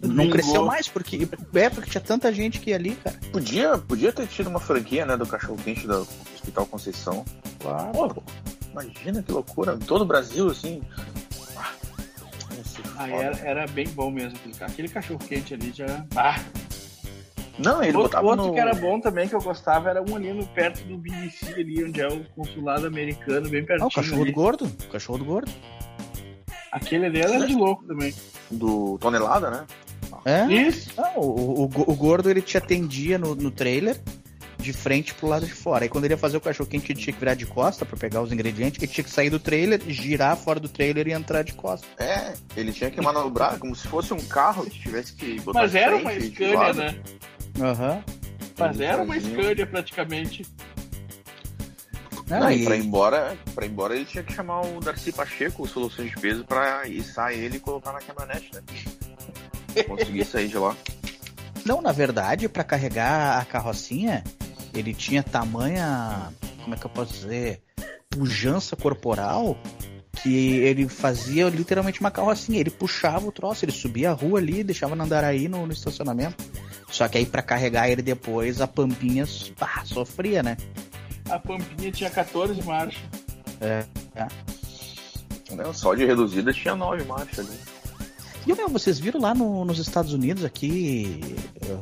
Não 0.00 0.16
Vingou. 0.16 0.30
cresceu 0.32 0.64
mais, 0.66 0.88
porque 0.88 1.28
é 1.54 1.70
porque 1.70 1.88
tinha 1.90 2.00
tanta 2.00 2.32
gente 2.32 2.58
que 2.58 2.70
ia 2.70 2.76
ali, 2.76 2.96
cara. 2.96 3.16
Podia, 3.30 3.78
podia 3.78 4.12
ter 4.12 4.26
tido 4.26 4.48
uma 4.48 4.58
franquia, 4.58 5.06
né, 5.06 5.16
do 5.16 5.24
cachorro-quente 5.24 5.86
do 5.86 6.06
Hospital 6.34 6.66
Conceição. 6.66 7.24
Claro. 7.60 7.92
Pô, 7.92 8.22
imagina 8.72 9.22
que 9.22 9.30
loucura. 9.30 9.78
Todo 9.86 10.02
o 10.02 10.04
Brasil, 10.04 10.48
assim. 10.50 10.82
Ah, 12.96 13.04
Ah, 13.04 13.08
foda. 13.08 13.22
era, 13.22 13.38
era 13.38 13.66
bem 13.66 13.86
bom 13.88 14.10
mesmo. 14.10 14.36
aquele 14.38 14.54
ca- 14.54 14.66
Aquele 14.66 14.88
cachorro 14.88 15.18
quente 15.20 15.54
ali 15.54 15.72
já. 15.74 16.04
Ah, 16.16 16.38
Não, 17.58 17.82
ele 17.82 17.96
outro 17.96 18.02
botava 18.10 18.26
outro 18.26 18.46
no... 18.46 18.54
que 18.54 18.60
era 18.60 18.74
bom 18.74 19.00
também 19.00 19.28
que 19.28 19.34
eu 19.34 19.40
gostava 19.42 19.90
era 19.90 20.02
um 20.02 20.16
ali 20.16 20.32
no 20.32 20.46
perto 20.46 20.82
do 20.84 20.96
BBC 20.98 21.52
ali, 21.54 21.84
onde 21.84 22.00
é 22.00 22.08
o 22.08 22.24
consulado 22.30 22.86
americano, 22.86 23.48
bem 23.48 23.62
Ah, 23.62 23.66
pertinho. 23.66 23.88
o 23.88 23.92
cachorro 23.92 24.22
ali. 24.22 24.30
do 24.32 24.34
gordo? 24.34 24.64
O 24.64 24.88
cachorro 24.88 25.18
do 25.18 25.24
gordo. 25.24 25.50
Aquele 26.70 27.06
ali 27.06 27.20
era 27.20 27.46
de 27.46 27.54
louco 27.54 27.84
também. 27.84 28.14
do 28.50 28.96
Tonelada, 28.98 29.50
né? 29.50 29.64
É? 30.24 30.46
Isso. 30.52 30.90
Não, 30.96 31.16
o, 31.20 31.62
o, 31.62 31.64
o 31.64 31.94
gordo 31.96 32.30
ele 32.30 32.40
te 32.40 32.56
atendia 32.56 33.18
no, 33.18 33.34
no 33.34 33.50
trailer 33.50 33.98
de 34.62 34.72
frente 34.72 35.12
pro 35.14 35.26
lado 35.28 35.44
de 35.46 35.52
fora. 35.52 35.84
Aí 35.84 35.88
quando 35.88 36.04
ele 36.04 36.14
ia 36.14 36.18
fazer 36.18 36.36
o 36.36 36.40
cachorro 36.40 36.68
quente, 36.68 36.92
ele 36.92 37.00
tinha 37.00 37.12
que 37.12 37.18
virar 37.20 37.34
de 37.34 37.44
costa 37.46 37.84
pra 37.84 37.96
pegar 37.96 38.22
os 38.22 38.32
ingredientes, 38.32 38.82
ele 38.82 38.90
tinha 38.92 39.04
que 39.04 39.10
sair 39.10 39.28
do 39.30 39.38
trailer, 39.40 39.80
girar 39.88 40.36
fora 40.36 40.58
do 40.60 40.68
trailer 40.68 41.08
e 41.08 41.12
entrar 41.12 41.42
de 41.42 41.52
costa. 41.52 41.86
É, 41.98 42.32
ele 42.56 42.72
tinha 42.72 42.90
que 42.90 43.00
manobrar 43.00 43.58
como 43.58 43.74
se 43.76 43.86
fosse 43.88 44.14
um 44.14 44.20
carro 44.20 44.64
que 44.64 44.78
tivesse 44.80 45.12
que 45.14 45.40
botar 45.40 45.60
Mas 45.62 45.72
de 45.72 45.78
era 45.78 45.98
frente, 45.98 46.04
uma 46.20 46.30
Scania, 46.30 46.58
lado. 46.58 46.78
né? 46.78 47.00
Aham. 47.60 48.04
Mas 48.58 48.76
Ele 48.76 48.84
era 48.84 49.02
uma. 49.02 49.18
Scania 49.20 49.66
praticamente. 49.66 50.46
Não, 52.28 52.44
Ah, 52.46 52.52
e 52.54 52.62
e- 52.62 52.64
pra 52.64 52.76
ir 52.76 52.84
embora, 52.84 53.36
pra 53.54 53.66
ir 53.66 53.70
embora 53.70 53.94
ele 53.96 54.04
tinha 54.04 54.22
que 54.22 54.32
chamar 54.32 54.60
o 54.62 54.80
Darcy 54.80 55.12
Pacheco, 55.12 55.62
o 55.64 55.68
Soluções 55.68 56.10
de 56.10 56.16
Peso, 56.20 56.44
pra 56.44 56.86
içar 56.86 57.32
ele 57.32 57.56
e 57.56 57.60
colocar 57.60 57.92
na 57.92 57.98
caminhonete, 58.00 58.50
né? 58.54 58.62
Conseguir 59.86 60.24
sair 60.24 60.48
de 60.48 60.56
lá. 60.56 60.74
Não, 61.64 61.80
na 61.82 61.92
verdade, 61.92 62.48
pra 62.48 62.64
carregar 62.64 63.38
a 63.40 63.44
carrocinha, 63.44 64.22
ele 64.74 64.94
tinha 64.94 65.22
tamanha, 65.22 66.32
como 66.62 66.74
é 66.74 66.78
que 66.78 66.86
eu 66.86 66.90
posso 66.90 67.12
dizer, 67.12 67.60
pujança 68.10 68.76
corporal, 68.76 69.56
que 70.22 70.56
ele 70.58 70.88
fazia 70.88 71.48
literalmente 71.48 72.00
uma 72.00 72.10
carrocinha. 72.10 72.60
Ele 72.60 72.70
puxava 72.70 73.26
o 73.26 73.32
troço, 73.32 73.64
ele 73.64 73.72
subia 73.72 74.10
a 74.10 74.14
rua 74.14 74.38
ali, 74.38 74.62
deixava 74.62 74.94
no 74.94 75.02
Andaraí 75.02 75.48
no, 75.48 75.66
no 75.66 75.72
estacionamento. 75.72 76.36
Só 76.90 77.08
que 77.08 77.18
aí 77.18 77.24
pra 77.26 77.42
carregar 77.42 77.88
ele 77.88 78.02
depois, 78.02 78.60
a 78.60 78.66
Pampinha 78.66 79.24
pá, 79.58 79.82
sofria, 79.84 80.42
né? 80.42 80.56
A 81.30 81.38
Pampinha 81.38 81.90
tinha 81.90 82.10
14 82.10 82.62
marchas. 82.62 83.02
É. 83.60 83.84
Né? 84.14 85.72
Só 85.72 85.94
de 85.94 86.04
reduzida 86.04 86.52
tinha 86.52 86.74
nove 86.76 87.04
marchas 87.04 87.38
ali. 87.48 87.58
E 88.46 88.52
meu, 88.54 88.68
vocês 88.68 88.98
viram 88.98 89.20
lá 89.20 89.34
no- 89.34 89.64
nos 89.64 89.78
Estados 89.78 90.12
Unidos 90.12 90.44
aqui, 90.44 91.20
eh, 91.62 91.76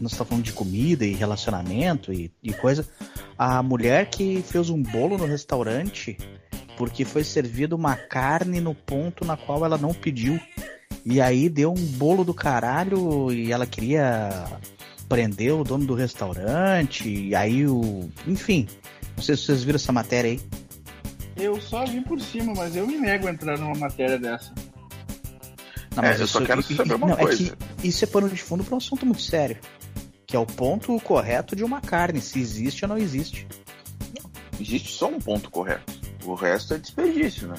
nós 0.00 0.12
estamos 0.12 0.28
falando 0.28 0.44
de 0.44 0.52
comida 0.52 1.04
e 1.04 1.12
relacionamento 1.12 2.12
e, 2.12 2.30
e 2.42 2.52
coisa, 2.52 2.86
a 3.38 3.62
mulher 3.62 4.10
que 4.10 4.42
fez 4.42 4.70
um 4.70 4.82
bolo 4.82 5.16
no 5.16 5.24
restaurante 5.26 6.16
porque 6.76 7.04
foi 7.04 7.24
servido 7.24 7.74
uma 7.74 7.96
carne 7.96 8.60
no 8.60 8.74
ponto 8.74 9.24
na 9.24 9.36
qual 9.36 9.64
ela 9.64 9.78
não 9.78 9.94
pediu. 9.94 10.38
E 11.04 11.20
aí 11.20 11.48
deu 11.48 11.72
um 11.72 11.86
bolo 11.92 12.24
do 12.24 12.34
caralho 12.34 13.32
e 13.32 13.52
ela 13.52 13.66
queria 13.66 14.44
prender 15.08 15.52
o 15.52 15.64
dono 15.64 15.86
do 15.86 15.94
restaurante, 15.94 17.08
e 17.08 17.34
aí 17.34 17.66
o. 17.66 18.10
Enfim, 18.26 18.66
não 19.16 19.22
sei 19.22 19.36
se 19.36 19.44
vocês 19.44 19.62
viram 19.62 19.76
essa 19.76 19.92
matéria 19.92 20.32
aí. 20.32 20.40
Eu 21.36 21.60
só 21.60 21.84
vi 21.84 22.00
por 22.00 22.20
cima, 22.20 22.52
mas 22.56 22.74
eu 22.74 22.86
me 22.86 22.98
nego 22.98 23.28
a 23.28 23.30
entrar 23.30 23.58
numa 23.58 23.76
matéria 23.76 24.18
dessa. 24.18 24.52
Não, 25.94 26.02
É, 26.04 26.08
mas 26.08 26.20
eu 26.20 26.26
só 26.26 26.40
quero 26.42 26.60
e- 26.60 26.72
e- 26.72 26.76
saber 26.76 26.94
uma 26.94 27.08
não, 27.08 27.16
coisa. 27.16 27.52
É 27.52 27.56
que 27.80 27.86
isso 27.88 28.04
é 28.04 28.06
pano 28.06 28.28
de 28.28 28.42
fundo 28.42 28.64
para 28.64 28.74
um 28.74 28.78
assunto 28.78 29.06
muito 29.06 29.22
sério. 29.22 29.58
Que 30.26 30.34
é 30.36 30.38
o 30.38 30.46
ponto 30.46 30.98
correto 31.00 31.54
de 31.54 31.62
uma 31.64 31.80
carne, 31.80 32.20
se 32.20 32.38
existe 32.40 32.84
ou 32.84 32.88
não 32.88 32.98
existe. 32.98 33.46
Existe 34.60 34.92
só 34.92 35.08
um 35.08 35.18
ponto 35.20 35.50
correto. 35.50 35.92
O 36.24 36.34
resto 36.34 36.74
é 36.74 36.78
desperdício, 36.78 37.46
né? 37.48 37.54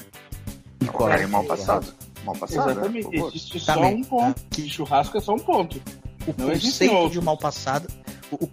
E 0.80 0.84
O 0.84 0.92
qual 0.92 1.10
é? 1.12 1.22
é 1.22 1.26
mal 1.26 1.44
passado. 1.44 1.94
Mal 2.24 2.34
passado, 2.36 2.70
Exatamente. 2.72 3.04
né? 3.06 3.10
Por 3.10 3.14
favor. 3.14 3.28
Existe 3.34 3.64
Tá 3.66 3.74
só 3.74 3.80
um 3.86 4.02
ponto. 4.04 4.42
De 4.50 4.68
churrasco 4.68 5.16
é 5.16 5.20
só 5.20 5.34
um 5.34 5.38
ponto. 5.38 5.80
O 6.26 6.34
Não 6.36 6.50
conceito 6.50 7.10
de 7.10 7.20
mal 7.20 7.38
passado. 7.38 7.88
O, 8.30 8.44
o- 8.44 8.50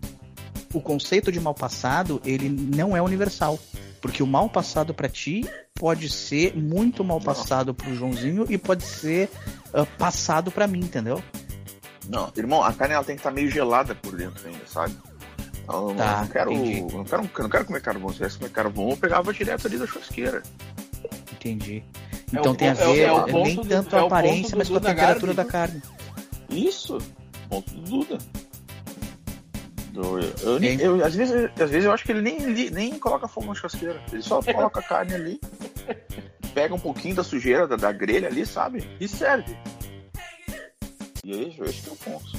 o 0.75 0.81
conceito 0.81 1.31
de 1.31 1.39
mal 1.39 1.53
passado, 1.53 2.21
ele 2.25 2.47
não 2.49 2.95
é 2.95 3.01
universal. 3.01 3.59
Porque 4.01 4.21
o 4.21 4.27
mal 4.27 4.47
passado 4.49 4.93
pra 4.93 5.09
ti 5.09 5.45
pode 5.73 6.09
ser 6.09 6.55
muito 6.55 7.03
mal 7.03 7.19
passado 7.19 7.73
pro 7.73 7.93
Joãozinho 7.95 8.45
e 8.49 8.57
pode 8.57 8.83
ser 8.83 9.29
ah, 9.73 9.85
passado 9.97 10.51
pra 10.51 10.67
mim, 10.67 10.79
entendeu? 10.79 11.21
Não, 12.09 12.31
irmão, 12.37 12.63
a 12.63 12.71
carne 12.73 12.93
ela 12.93 13.03
tem 13.03 13.15
que 13.15 13.19
estar 13.19 13.31
meio 13.31 13.49
gelada 13.49 13.95
por 13.95 14.15
dentro 14.15 14.47
ainda, 14.47 14.65
sabe? 14.67 14.95
Eu 15.67 15.87
não- 15.89 15.95
Tá, 15.95 16.21
não 16.21 16.27
quero, 16.27 16.51
entendi. 16.51 16.79
eu 16.79 16.97
não 16.97 17.03
quero, 17.03 17.23
eu 17.37 17.43
não 17.43 17.49
quero 17.49 17.65
comer 17.65 17.81
carvão. 17.81 18.09
Se 18.09 18.15
tivesse 18.17 18.37
comer 18.37 18.51
carvão, 18.51 18.89
eu 18.91 18.97
pegava 18.97 19.33
direto 19.33 19.65
ali 19.67 19.77
da 19.77 19.87
churrasqueira. 19.87 20.43
Entendi. 21.33 21.83
É 22.33 22.39
Então 22.39 22.51
o 22.51 22.55
tem 22.55 22.69
a 22.69 22.75
ponto- 22.75 22.83
é 22.83 22.87
o- 22.87 22.93
ver 22.93 23.01
é 23.01 23.11
o 23.11 23.43
nem 23.43 23.55
do- 23.55 23.65
tanto 23.67 23.95
é 23.95 23.99
a 23.99 24.03
aparência, 24.03 24.55
mas 24.57 24.69
com 24.69 24.77
a 24.77 24.79
temperatura 24.81 25.33
da 25.33 25.45
carne. 25.45 25.81
Isso, 26.49 26.99
ponto 27.49 27.73
do 27.73 27.81
Duda. 27.81 28.17
Do- 29.91 30.19
eu, 30.19 30.61
Hein? 30.63 30.77
eu- 30.81 31.05
às, 31.05 31.15
vezes, 31.15 31.49
às 31.59 31.69
vezes 31.69 31.85
eu 31.85 31.91
acho 31.91 32.03
que 32.03 32.11
ele 32.11 32.21
nem, 32.21 32.69
nem 32.69 32.99
coloca 32.99 33.27
fogo 33.27 33.47
na 33.47 33.55
churrasqueira. 33.55 34.01
Ele 34.11 34.21
só 34.21 34.41
coloca 34.69 34.79
a 34.79 34.83
carne 34.83 35.13
ali, 35.15 35.39
pega 36.53 36.75
um 36.75 36.79
pouquinho 36.79 37.15
da 37.15 37.23
sujeira 37.23 37.65
da, 37.67 37.75
da 37.77 37.91
grelha 37.91 38.27
ali, 38.27 38.45
sabe? 38.45 38.87
E 38.99 39.07
serve. 39.07 39.57
E 41.25 41.33
aí, 41.33 41.49
que 41.51 41.89
é 41.89 41.91
o 41.91 41.95
ponto. 41.95 42.37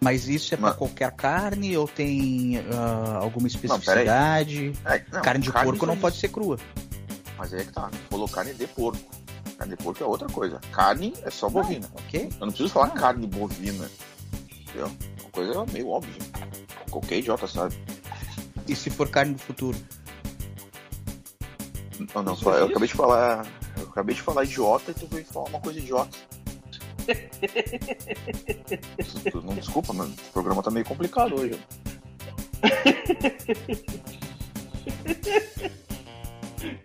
Mas 0.00 0.26
isso 0.26 0.52
é 0.52 0.56
pra 0.56 0.70
Mas- 0.70 0.76
qualquer 0.76 1.12
carne 1.12 1.76
ou 1.76 1.86
tem 1.86 2.58
ah, 2.72 3.18
alguma 3.22 3.42
Não, 3.42 3.46
especificidade? 3.46 4.72
É, 4.84 5.04
não, 5.12 5.22
carne 5.22 5.44
de 5.44 5.52
porco 5.52 5.86
não 5.86 5.96
pode 5.96 6.16
ser 6.16 6.28
crua. 6.30 6.58
Mas 7.38 7.54
aí 7.54 7.60
é 7.60 7.64
que 7.64 7.72
tá. 7.72 7.88
Falou 8.10 8.28
carne 8.28 8.54
de 8.54 8.66
porco. 8.66 8.98
Carne 9.56 9.76
de 9.76 9.82
porco 9.84 10.02
é 10.02 10.06
outra 10.06 10.26
coisa. 10.28 10.58
Carne 10.72 11.14
é 11.22 11.30
só 11.30 11.48
bovina. 11.48 11.88
Ok? 11.94 12.28
Eu 12.40 12.40
não 12.40 12.48
preciso 12.48 12.70
falar 12.70 12.90
carne 12.90 13.24
bovina. 13.28 13.88
Entendeu? 14.50 14.90
Uma 15.20 15.30
coisa 15.30 15.66
meio 15.72 15.88
óbvia. 15.88 16.12
Qualquer 16.90 17.18
idiota 17.18 17.46
sabe. 17.46 17.76
E 18.66 18.74
se 18.74 18.90
for 18.90 19.08
carne 19.08 19.34
do 19.34 19.40
futuro? 19.40 19.78
Não, 22.12 22.22
não, 22.24 22.34
só- 22.36 22.58
eu 22.58 22.66
acabei 22.66 22.88
de 22.88 22.94
falar. 22.94 23.46
Eu 23.78 23.84
acabei 23.84 24.14
de 24.16 24.22
falar 24.22 24.42
idiota 24.42 24.90
e 24.90 24.94
tu 24.94 25.06
veio 25.06 25.24
falar 25.24 25.48
uma 25.50 25.60
coisa 25.60 25.78
idiota. 25.78 26.18
Não 29.44 29.54
desculpa, 29.54 29.92
mas 29.92 30.08
o 30.08 30.32
programa 30.32 30.62
tá 30.62 30.70
meio 30.70 30.84
complicado 30.86 31.34
hoje. 31.40 31.58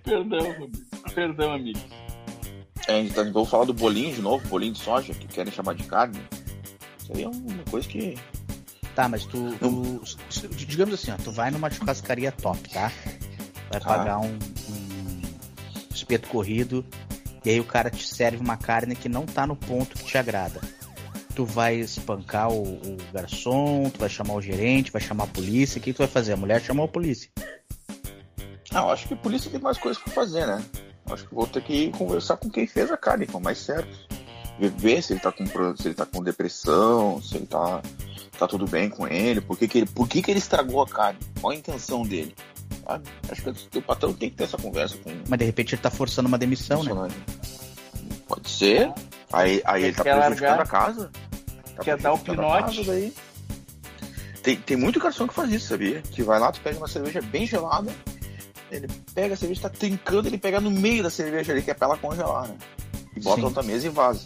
Perdão, 0.04 0.52
Rubens. 0.60 0.84
Perdão, 1.14 1.54
amigo. 1.54 1.80
É, 2.88 3.04
tá, 3.10 3.24
vamos 3.24 3.50
falar 3.50 3.66
do 3.66 3.74
bolinho 3.74 4.14
de 4.14 4.22
novo, 4.22 4.48
bolinho 4.48 4.74
de 4.74 4.80
soja, 4.80 5.14
que 5.14 5.28
querem 5.28 5.52
chamar 5.52 5.76
de 5.76 5.84
carne. 5.84 6.20
Isso 7.00 7.12
aí 7.16 7.24
é 7.24 7.28
uma 7.28 7.64
coisa 7.70 7.88
que. 7.88 8.18
Tá, 8.96 9.08
mas 9.08 9.26
tu, 9.26 9.52
tu- 9.58 10.02
digamos 10.50 10.94
assim, 10.94 11.12
ó, 11.12 11.16
tu 11.18 11.32
vai 11.32 11.50
numa 11.50 11.70
churrascaria 11.70 12.32
top, 12.32 12.70
tá? 12.70 12.92
Vai 13.70 13.80
Tá. 13.80 13.88
pagar 13.88 14.20
um, 14.20 14.38
um 14.70 15.22
espeto 15.94 16.28
corrido 16.28 16.86
e 17.44 17.50
aí 17.50 17.60
o 17.60 17.66
cara 17.66 17.90
te 17.90 18.08
serve 18.08 18.38
uma 18.38 18.58
carne 18.58 18.96
que 18.96 19.10
não 19.10 19.26
tá 19.26 19.48
no 19.48 19.56
ponto 19.56 19.98
que 19.98 20.04
te 20.04 20.18
agrada. 20.18 20.62
Tu 21.36 21.46
vai 21.46 21.76
espancar 21.76 22.52
o, 22.52 22.62
o 22.62 22.98
garçom, 23.14 23.90
tu 23.90 24.00
vai 24.00 24.10
chamar 24.10 24.34
o 24.34 24.42
gerente, 24.42 24.92
vai 24.92 25.02
chamar 25.02 25.24
a 25.24 25.28
polícia. 25.28 25.80
O 25.80 25.82
que 25.82 25.94
tu 25.94 26.00
vai 26.00 26.08
fazer? 26.08 26.34
A 26.34 26.38
mulher 26.38 26.62
chamou 26.62 26.86
a 26.86 26.90
polícia. 26.90 27.30
Ah, 28.74 28.82
eu 28.82 28.90
acho 28.90 29.08
que 29.08 29.14
a 29.14 29.18
polícia 29.18 29.50
tem 29.50 29.60
mais 29.60 29.78
coisas 29.78 30.02
pra 30.02 30.14
fazer, 30.14 30.46
né? 30.46 30.64
Eu 31.08 31.14
acho 31.14 31.28
que 31.28 31.34
vou 31.34 31.48
ter 31.48 31.62
que 31.64 31.90
conversar 31.92 32.38
com 32.38 32.50
quem 32.50 32.68
fez 32.68 32.92
a 32.92 32.98
carne, 32.98 33.28
com 33.28 33.40
mais 33.40 33.58
certo. 33.58 34.08
Ver 34.60 35.02
se 35.02 35.14
ele 35.14 35.20
tá 35.20 35.32
com, 35.32 35.46
se 35.76 35.88
ele 35.88 35.96
tá 35.96 36.06
com 36.06 36.22
depressão, 36.22 37.22
se 37.22 37.36
ele 37.36 37.48
tá, 37.48 37.82
tá 38.38 38.48
tudo 38.48 38.68
bem 38.68 38.90
com 38.90 39.08
ele, 39.08 39.42
por 39.42 39.58
que, 39.58 39.68
que 39.68 39.80
ele, 39.80 39.88
por 39.88 40.08
que, 40.08 40.22
que 40.22 40.30
ele 40.30 40.40
estragou 40.40 40.82
a 40.82 40.88
carne, 40.88 41.20
qual 41.42 41.52
a 41.52 41.56
intenção 41.56 42.04
dele. 42.04 42.36
Sabe? 42.86 43.10
Acho 43.30 43.42
que 43.54 43.78
o 43.78 43.82
patrão 43.82 44.14
tem 44.14 44.30
que 44.30 44.36
ter 44.38 44.44
essa 44.46 44.58
conversa 44.58 44.98
com 44.98 45.10
o 45.10 45.24
Mas 45.28 45.40
de 45.40 45.46
repente 45.46 45.76
ele 45.76 45.82
tá 45.82 45.90
forçando 45.90 46.28
uma 46.28 46.38
demissão, 46.38 46.84
né? 46.84 46.92
Pode 48.28 48.50
ser. 48.50 48.92
Aí, 49.32 49.62
aí 49.66 49.84
ele 49.86 49.94
tá 49.94 50.04
prejudicando 50.04 50.58
largar? 50.58 50.62
a 50.62 50.66
casa. 50.66 51.12
Tá 51.76 51.84
Quer 51.84 51.98
dar 51.98 52.14
o 52.14 52.18
pinote? 52.18 52.84
daí. 52.86 53.14
Tem, 54.44 54.56
tem 54.58 54.76
muito 54.78 55.00
garçom 55.00 55.28
que 55.28 55.34
faz 55.34 55.52
isso, 55.52 55.68
sabia? 55.68 56.02
Que 56.02 56.24
vai 56.24 56.40
lá, 56.40 56.52
tu 56.52 56.60
pega 56.62 56.78
uma 56.78 56.88
cerveja 56.88 57.22
bem 57.22 57.46
gelada, 57.46 57.94
ele 58.72 58.88
pega 59.14 59.36
a 59.36 59.38
cerveja, 59.38 59.62
tá 59.62 59.70
trincando, 59.70 60.28
ele 60.28 60.38
pega 60.38 60.60
no 60.60 60.72
meio 60.72 61.04
da 61.04 61.12
cerveja 61.12 61.52
ali, 61.52 61.62
que 61.62 61.70
é 61.70 61.74
pra 61.76 61.88
ela 61.90 61.98
congelar, 61.98 62.48
né? 62.48 62.56
E 63.16 63.20
bota 63.20 63.36
Sim. 63.42 63.46
outra 63.46 63.62
mesa 63.62 63.86
e 63.86 63.90
vaza. 63.90 64.26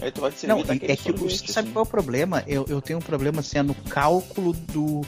Aí 0.00 0.10
tu 0.12 0.20
vai 0.20 0.30
te 0.30 0.38
servir 0.38 0.64
Não, 0.64 0.72
é 0.72 0.96
que 0.96 1.10
o- 1.10 1.18
sorvete, 1.18 1.52
sabe 1.52 1.66
assim. 1.66 1.72
qual 1.72 1.84
é 1.84 1.88
o 1.88 1.90
problema? 1.90 2.44
Eu, 2.46 2.64
eu 2.68 2.80
tenho 2.80 2.98
um 2.98 3.02
problema 3.02 3.40
assim, 3.40 3.58
é 3.58 3.62
no 3.62 3.74
cálculo 3.74 4.52
do. 4.52 5.00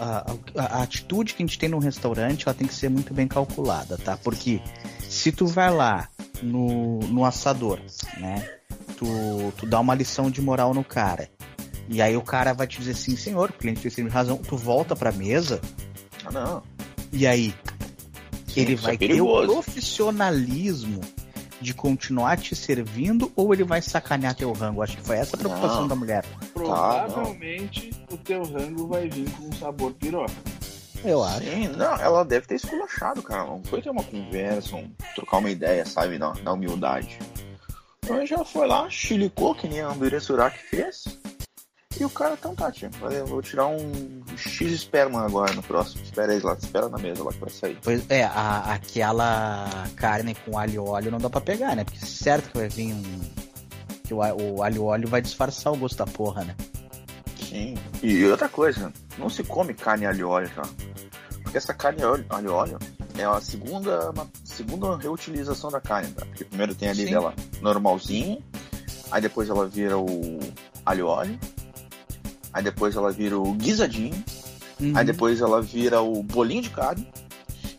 A, 0.00 0.32
a- 0.56 0.78
a 0.78 0.82
atitude 0.82 1.34
que 1.34 1.42
a 1.42 1.46
gente 1.46 1.58
tem 1.58 1.68
num 1.68 1.78
restaurante 1.78 2.44
ela 2.46 2.54
tem 2.54 2.66
que 2.66 2.74
ser 2.74 2.88
muito 2.88 3.12
bem 3.12 3.28
calculada, 3.28 3.98
tá? 3.98 4.16
Porque 4.16 4.60
se 5.08 5.30
tu 5.32 5.46
vai 5.46 5.70
lá 5.72 6.08
no, 6.42 7.00
no 7.00 7.24
assador, 7.24 7.80
né? 8.18 8.48
Tu, 8.96 9.06
tu 9.58 9.66
dá 9.66 9.78
uma 9.80 9.94
lição 9.94 10.30
de 10.30 10.40
moral 10.40 10.72
no 10.72 10.82
cara. 10.82 11.28
E 11.88 12.00
aí 12.00 12.16
o 12.16 12.22
cara 12.22 12.52
vai 12.54 12.66
te 12.66 12.78
dizer 12.78 12.92
assim, 12.92 13.16
senhor, 13.16 13.50
o 13.50 13.52
cliente 13.52 13.82
tem 13.82 13.90
sempre 13.90 14.10
razão, 14.12 14.38
tu 14.38 14.56
volta 14.56 14.96
pra 14.96 15.12
mesa, 15.12 15.60
Ah, 16.24 16.30
não. 16.32 16.62
e 17.12 17.26
aí 17.26 17.54
ele 18.56 18.72
isso 18.72 18.84
é 18.84 18.86
vai 18.88 18.96
ter 18.98 19.20
o 19.20 19.42
profissionalismo 19.44 21.00
de 21.60 21.72
continuar 21.74 22.36
te 22.38 22.54
servindo 22.56 23.30
ou 23.36 23.52
ele 23.52 23.64
vai 23.64 23.80
sacanear 23.82 24.34
teu 24.34 24.52
rango? 24.52 24.82
Acho 24.82 24.96
que 24.96 25.02
foi 25.02 25.16
essa 25.16 25.36
a 25.36 25.38
preocupação 25.38 25.82
Não. 25.82 25.88
da 25.88 25.94
mulher. 25.94 26.24
Provavelmente 26.52 27.90
o 28.10 28.16
teu 28.18 28.42
rango 28.44 28.86
vai 28.88 29.08
vir 29.08 29.30
com 29.32 29.52
sabor 29.52 29.92
piroca. 29.94 30.32
Eu 31.04 31.22
acho. 31.22 31.40
Sim, 31.44 31.68
não, 31.68 31.94
ela 31.96 32.24
deve 32.24 32.46
ter 32.46 32.54
esculachado, 32.56 33.22
cara. 33.22 33.44
Não 33.44 33.62
foi 33.64 33.80
ter 33.82 33.90
uma 33.90 34.02
conversa, 34.02 34.76
um, 34.76 34.90
trocar 35.14 35.38
uma 35.38 35.50
ideia, 35.50 35.84
sabe? 35.84 36.18
Na, 36.18 36.32
na 36.42 36.52
humildade. 36.52 37.18
Então 38.04 38.24
já 38.26 38.44
foi 38.44 38.66
lá, 38.66 38.88
chilicou, 38.88 39.54
que 39.54 39.68
nem 39.68 39.80
a 39.80 39.88
André 39.88 40.18
Surak 40.20 40.58
fez. 40.58 41.04
E 41.98 42.04
o 42.04 42.10
cara, 42.10 42.34
então 42.34 42.54
tá, 42.54 42.70
tia. 42.70 42.90
Valeu, 43.00 43.24
vou 43.26 43.40
tirar 43.40 43.66
um 43.68 44.22
X 44.36 44.70
esperma 44.70 45.24
agora 45.24 45.52
no 45.54 45.62
próximo. 45.62 46.02
Espera 46.02 46.32
aí 46.32 46.40
lá, 46.40 46.52
espera 46.54 46.88
na 46.88 46.98
mesa 46.98 47.24
lá 47.24 47.32
que 47.32 47.38
vai 47.40 47.50
sair. 47.50 47.78
Pois 47.82 48.04
é, 48.10 48.24
a- 48.24 48.74
aquela 48.74 49.66
carne 49.96 50.34
com 50.34 50.58
alho 50.58 50.72
e 50.74 50.78
óleo 50.78 51.10
não 51.10 51.18
dá 51.18 51.30
pra 51.30 51.40
pegar, 51.40 51.74
né? 51.74 51.84
Porque 51.84 52.04
certo 52.04 52.50
que 52.50 52.58
vai 52.58 52.68
vir 52.68 52.92
um. 52.94 53.02
Que 54.04 54.12
o, 54.14 54.18
o 54.18 54.62
alho 54.62 54.76
e 54.76 54.78
óleo 54.78 55.08
vai 55.08 55.22
disfarçar 55.22 55.72
o 55.72 55.76
gosto 55.76 55.96
da 55.96 56.06
porra, 56.06 56.44
né? 56.44 56.54
Sim. 57.56 57.74
E 58.02 58.24
outra 58.26 58.48
coisa, 58.48 58.92
não 59.18 59.28
se 59.30 59.42
come 59.42 59.72
carne 59.72 60.04
alho 60.06 60.28
óleo, 60.28 60.50
tá? 60.54 60.62
Porque 61.42 61.56
essa 61.56 61.72
carne 61.72 62.00
alho 62.02 62.52
óleo 62.52 62.78
é 63.18 63.24
a 63.24 63.40
segunda, 63.40 64.10
uma 64.10 64.28
segunda 64.44 64.96
reutilização 64.96 65.70
da 65.70 65.80
carne, 65.80 66.10
tá? 66.12 66.24
Porque 66.26 66.44
primeiro 66.44 66.74
tem 66.74 66.88
ali 66.88 67.04
Sim. 67.06 67.12
dela 67.12 67.34
normalzinha, 67.62 68.38
aí 69.10 69.22
depois 69.22 69.48
ela 69.48 69.66
vira 69.66 69.96
o 69.98 70.38
alho 70.84 71.00
e 71.00 71.02
óleo, 71.02 71.38
aí 72.52 72.62
depois 72.62 72.94
ela 72.96 73.10
vira 73.10 73.38
o 73.38 73.52
guisadinho, 73.54 74.22
Uhum. 74.78 74.92
aí 74.94 75.04
depois 75.06 75.40
ela 75.40 75.62
vira 75.62 76.02
o 76.02 76.22
bolinho 76.22 76.60
de 76.60 76.68
carne, 76.70 77.08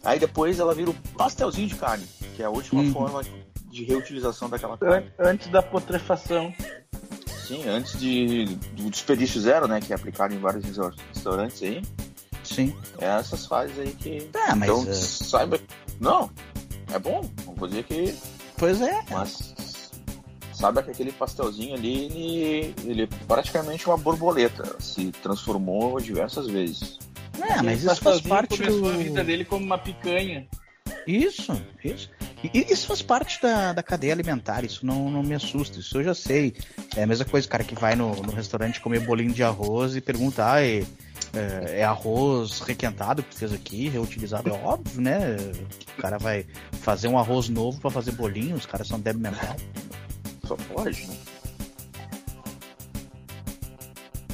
aí 0.04 0.18
depois 0.18 0.58
ela 0.60 0.74
vira 0.74 0.90
o 0.90 0.94
pastelzinho 1.16 1.68
de 1.68 1.76
carne, 1.76 2.04
que 2.36 2.42
é 2.42 2.46
a 2.46 2.50
última 2.50 2.82
Uhum. 2.82 2.92
forma 2.92 3.22
de 3.70 3.84
reutilização 3.84 4.50
daquela 4.50 4.76
carne. 4.78 5.12
An- 5.20 5.30
Antes 5.30 5.48
da 5.50 5.62
putrefação. 5.62 6.52
Sim, 7.48 7.68
antes 7.68 7.98
de, 8.00 8.46
do 8.74 8.90
desperdício 8.90 9.40
zero, 9.40 9.68
né, 9.68 9.80
que 9.80 9.94
é 9.94 9.96
aplicado 9.96 10.34
em 10.34 10.40
vários 10.40 10.66
restaur- 10.66 10.94
restaurantes 11.14 11.64
aí, 11.64 11.82
Sim. 12.44 12.76
é 13.00 13.06
essas 13.06 13.46
fases 13.46 13.78
aí 13.80 13.92
que. 13.94 14.22
Tá, 14.32 14.56
mas. 14.56 14.70
então, 14.70 14.86
eh, 14.90 14.94
saiba. 14.94 15.60
Não, 16.00 16.30
é 16.94 17.00
bom, 17.00 17.22
não 17.46 17.56
vou 17.56 17.68
dizer 17.68 17.84
que. 17.84 18.14
pois 18.58 18.82
é. 18.82 19.02
Mas. 19.10 19.56
Saiba 20.54 20.82
que 20.82 20.90
aquele 20.90 21.12
pastelzinho 21.12 21.76
ali, 21.76 22.06
ele, 22.06 22.76
ele 22.84 23.04
é 23.04 23.08
praticamente 23.28 23.86
uma 23.86 23.96
borboleta. 23.96 24.76
Se 24.80 25.12
transformou 25.22 26.00
diversas 26.02 26.48
vezes. 26.48 26.98
É, 27.40 27.62
mas 27.62 27.84
isso 27.84 27.96
faz 27.98 28.20
parte 28.22 28.58
começou 28.58 28.82
do. 28.82 28.90
a 28.90 28.94
vida 28.94 29.24
dele 29.24 29.46
como 29.46 29.64
uma 29.64 29.78
picanha. 29.78 30.48
Isso, 31.06 31.54
isso. 31.84 32.10
E 32.44 32.72
isso 32.72 32.88
faz 32.88 33.02
parte 33.02 33.42
da, 33.42 33.74
da 33.74 33.82
cadeia 33.82 34.14
alimentar, 34.14 34.64
isso 34.64 34.86
não, 34.86 35.10
não 35.10 35.24
me 35.24 35.34
assusta, 35.34 35.80
isso 35.80 35.98
eu 35.98 36.04
já 36.04 36.14
sei. 36.14 36.54
É 36.96 37.04
a 37.04 37.08
mesma 37.08 37.26
coisa, 37.26 37.48
o 37.48 37.50
cara 37.50 37.64
que 37.64 37.74
vai 37.76 37.96
no, 37.96 38.16
no 38.16 38.32
restaurante 38.32 38.80
comer 38.80 39.00
bolinho 39.00 39.34
de 39.34 39.44
arroz 39.44 39.96
e 39.96 40.02
pergunta, 40.02 40.50
ah, 40.52 40.62
é, 40.64 40.84
é- 41.34 41.80
é 41.80 41.84
arroz 41.84 42.60
requentado 42.60 43.24
que 43.24 43.30
tu 43.32 43.38
fez 43.38 43.52
aqui, 43.52 43.90
reutilizado? 43.90 44.50
É 44.50 44.54
óbvio, 44.54 45.02
né? 45.02 45.36
O 45.98 46.02
cara 46.02 46.20
vai 46.20 46.46
fazer 46.82 47.08
um 47.08 47.18
arroz 47.18 47.50
novo 47.50 47.82
pra 47.82 47.90
fazer 47.90 48.12
bolinho, 48.12 48.56
os 48.56 48.66
caras 48.68 48.88
são 48.88 49.00
débil 49.00 49.22
mental. 49.24 49.56
Só 50.46 50.56
pode, 50.56 51.08
né? 51.08 51.18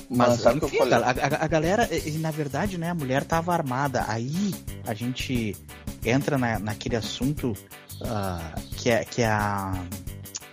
Mas, 0.10 0.42
sabe 0.42 0.58
o 0.58 0.60
que 0.60 0.66
eu 0.66 0.70
enfim, 0.70 0.78
falei? 0.92 0.94
a, 0.94 1.10
a- 1.10 1.46
a 1.46 1.48
galera, 1.48 1.90
e, 1.92 2.12
na 2.20 2.30
verdade, 2.30 2.78
né, 2.78 2.90
a 2.90 2.94
mulher 2.94 3.24
tava 3.24 3.54
armada. 3.54 4.06
Aí 4.08 4.54
a 4.86 4.94
gente 4.94 5.56
entra 6.06 6.38
na, 6.38 6.60
naquele 6.60 6.96
assunto 6.96 7.54
ah, 8.02 8.54
que, 8.78 8.90
é, 8.90 9.04
que 9.06 9.22
é 9.22 9.28
a, 9.28 9.74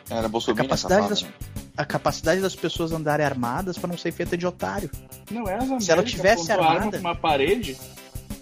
Era 0.08 0.28
Bolsonaro 0.28 0.60
A 0.62 0.64
capacidade 0.64 1.08
das- 1.08 1.22
né? 1.22 1.32
a 1.76 1.84
capacidade 1.84 2.40
das 2.40 2.54
pessoas 2.54 2.92
andarem 2.92 3.24
armadas 3.24 3.78
pra 3.78 3.88
não 3.88 3.96
ser 3.96 4.12
feita 4.12 4.36
de 4.36 4.46
otário. 4.46 4.90
Não 5.30 5.48
é 5.48 5.56
as 5.56 5.84
Se 5.84 5.90
ela 5.90 6.02
tivesse 6.02 6.50
armada- 6.52 6.98
uma 6.98 7.14
parede? 7.14 7.78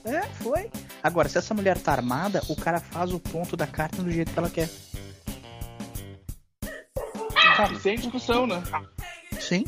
É, 0.04 0.22
foi. 0.42 0.70
Agora, 1.02 1.28
se 1.28 1.36
essa 1.38 1.52
mulher 1.54 1.76
tá 1.78 1.92
armada, 1.92 2.42
o 2.48 2.56
cara 2.56 2.80
faz 2.80 3.12
o 3.12 3.20
ponto 3.20 3.56
da 3.56 3.66
carta 3.66 4.02
do 4.02 4.10
jeito 4.10 4.32
que 4.32 4.38
ela 4.38 4.48
quer. 4.50 4.68
Sem 7.82 7.96
discussão, 7.96 8.46
né? 8.46 8.62
Sim. 9.40 9.64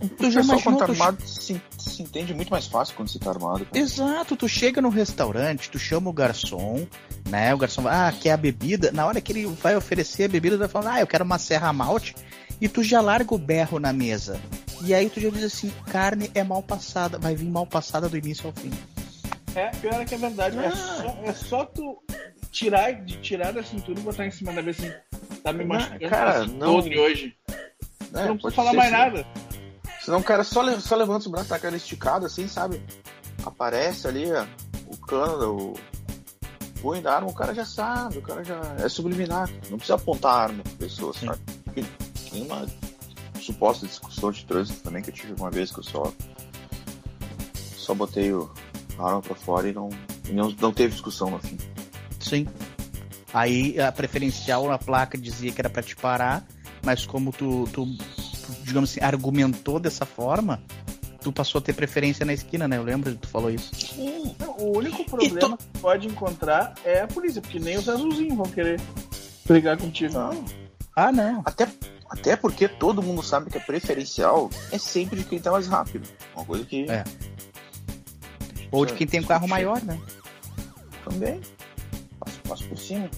O 0.00 0.08
Tu 0.08 0.30
já 0.30 0.40
imaginou, 0.40 0.62
quando 0.62 0.78
tá 0.78 0.86
tu- 0.86 0.92
armado, 0.92 1.22
se, 1.26 1.60
se 1.78 2.02
entende 2.02 2.32
muito 2.34 2.50
mais 2.50 2.66
fácil 2.66 2.94
quando 2.94 3.08
se 3.08 3.18
tá 3.18 3.30
armado. 3.30 3.64
cara. 3.64 3.78
Exato, 3.78 4.36
tu 4.36 4.48
chega 4.48 4.80
no 4.80 4.88
restaurante, 4.88 5.70
tu 5.70 5.78
chama 5.78 6.10
o 6.10 6.12
garçom, 6.12 6.86
né? 7.28 7.52
O 7.54 7.58
garçom 7.58 7.82
vai, 7.82 7.94
ah, 7.94 8.12
quer 8.12 8.32
a 8.32 8.36
bebida? 8.36 8.90
Na 8.92 9.06
hora 9.06 9.20
que 9.20 9.32
ele 9.32 9.46
vai 9.46 9.76
oferecer 9.76 10.24
a 10.24 10.28
bebida, 10.28 10.54
ele 10.54 10.60
vai 10.60 10.68
falar, 10.68 10.94
ah, 10.94 11.00
eu 11.00 11.06
quero 11.06 11.24
uma 11.24 11.38
serra 11.38 11.72
malte. 11.72 12.14
E 12.60 12.68
tu 12.68 12.82
já 12.82 13.00
larga 13.00 13.34
o 13.34 13.38
berro 13.38 13.78
na 13.78 13.92
mesa. 13.92 14.40
E 14.82 14.92
aí 14.94 15.08
tu 15.10 15.20
já 15.20 15.30
diz 15.30 15.44
assim, 15.44 15.72
carne 15.90 16.30
é 16.34 16.42
mal 16.44 16.62
passada, 16.62 17.18
vai 17.18 17.34
vir 17.34 17.48
mal 17.48 17.66
passada 17.66 18.08
do 18.08 18.16
início 18.16 18.46
ao 18.46 18.52
fim. 18.52 18.70
É, 19.54 19.68
pior 19.70 19.94
é 19.94 20.04
que 20.04 20.14
é 20.14 20.18
verdade. 20.18 20.56
É, 20.58 20.66
Ah. 20.66 20.72
só, 21.02 21.18
é 21.24 21.32
só 21.32 21.64
tu 21.64 22.02
tirar, 22.50 22.92
de 23.04 23.16
tirar 23.18 23.52
da 23.52 23.62
cintura 23.62 23.98
e 23.98 24.02
botar 24.02 24.26
em 24.26 24.30
cima 24.30 24.52
da 24.52 24.62
mesa 24.62 24.82
assim. 24.86 24.92
Tá 25.42 25.52
me 25.52 25.64
machucando 25.64 26.08
cara, 26.10 26.42
assim, 26.42 26.56
não- 26.56 26.76
hoje. 26.76 27.34
É, 28.14 28.26
não 28.26 28.38
pode 28.38 28.40
precisa 28.40 28.52
falar 28.56 28.72
mais 28.72 28.88
sim. 28.90 28.96
nada. 28.96 29.26
Senão 30.08 30.20
o 30.20 30.24
cara 30.24 30.42
só, 30.42 30.80
só 30.80 30.96
levanta 30.96 31.26
os 31.26 31.26
braços, 31.26 31.50
tá 31.50 31.56
aquela 31.56 31.76
esticada 31.76 32.24
assim, 32.24 32.48
sabe? 32.48 32.82
Aparece 33.44 34.08
ali 34.08 34.24
ó, 34.32 34.46
o 34.86 34.96
cano, 34.96 35.74
o 35.74 36.80
punho 36.80 37.02
da 37.02 37.16
arma, 37.16 37.28
o 37.28 37.34
cara 37.34 37.54
já 37.54 37.66
sabe, 37.66 38.16
o 38.16 38.22
cara 38.22 38.42
já 38.42 38.58
é 38.78 38.88
subliminar. 38.88 39.50
Não 39.68 39.76
precisa 39.76 39.96
apontar 39.96 40.32
a 40.32 40.42
arma 40.44 40.62
pra 40.62 40.72
pessoa, 40.78 41.12
Sim. 41.12 41.26
sabe? 41.26 41.40
Porque 41.62 41.84
tem 42.30 42.42
uma 42.42 42.66
suposta 43.38 43.86
discussão 43.86 44.32
de 44.32 44.46
trânsito 44.46 44.80
também 44.80 45.02
que 45.02 45.10
eu 45.10 45.14
tive 45.14 45.34
uma 45.34 45.50
vez 45.50 45.70
que 45.70 45.80
eu 45.80 45.84
só 45.84 46.10
só 47.76 47.92
botei 47.92 48.32
o, 48.32 48.50
a 48.98 49.08
arma 49.08 49.20
pra 49.20 49.34
fora 49.34 49.68
e 49.68 49.74
não, 49.74 49.90
e 50.26 50.32
não, 50.32 50.50
não 50.52 50.72
teve 50.72 50.92
discussão 50.92 51.28
no 51.28 51.38
fim. 51.38 51.58
Sim. 52.18 52.48
Aí 53.34 53.78
a 53.78 53.92
preferencial 53.92 54.66
na 54.68 54.78
placa 54.78 55.18
dizia 55.18 55.52
que 55.52 55.60
era 55.60 55.68
pra 55.68 55.82
te 55.82 55.94
parar, 55.94 56.46
mas 56.82 57.04
como 57.04 57.30
tu, 57.30 57.68
tu, 57.74 57.86
digamos 58.62 58.90
assim, 58.90 59.00
argumentou 59.00 59.78
dessa 59.78 60.06
forma, 60.06 60.62
tu 61.20 61.32
passou 61.32 61.58
a 61.58 61.62
ter 61.62 61.72
preferência 61.72 62.24
na 62.24 62.32
esquina, 62.32 62.66
né? 62.68 62.76
Eu 62.76 62.82
lembro 62.82 63.12
que 63.12 63.18
tu 63.18 63.28
falou 63.28 63.50
isso. 63.50 63.74
Sim. 63.74 64.34
O 64.58 64.78
único 64.78 65.04
problema 65.04 65.56
que 65.56 65.64
tu 65.64 65.80
pode 65.80 66.06
encontrar 66.06 66.74
é 66.84 67.00
a 67.00 67.06
polícia, 67.06 67.40
porque 67.40 67.58
nem 67.58 67.76
os 67.76 67.88
azulzinhos 67.88 68.36
vão 68.36 68.46
querer 68.46 68.80
brigar 69.46 69.76
contigo. 69.76 70.14
Não. 70.14 70.44
Ah, 70.94 71.12
não. 71.12 71.42
Até, 71.44 71.68
até 72.08 72.36
porque 72.36 72.68
todo 72.68 73.02
mundo 73.02 73.22
sabe 73.22 73.50
que 73.50 73.58
a 73.58 73.60
preferencial 73.60 74.50
é 74.72 74.78
sempre 74.78 75.16
de 75.16 75.24
quem 75.24 75.38
tá 75.38 75.50
mais 75.50 75.66
rápido. 75.66 76.08
Uma 76.34 76.44
coisa 76.44 76.64
que. 76.64 76.90
É. 76.90 77.04
Ou 78.70 78.84
de 78.84 78.94
quem 78.94 79.06
tem 79.06 79.20
um 79.20 79.24
carro 79.24 79.48
maior, 79.48 79.82
né? 79.82 79.98
Também. 81.04 81.40
Passo, 82.18 82.40
passo 82.48 82.64
por 82.68 82.78
cima. 82.78 83.08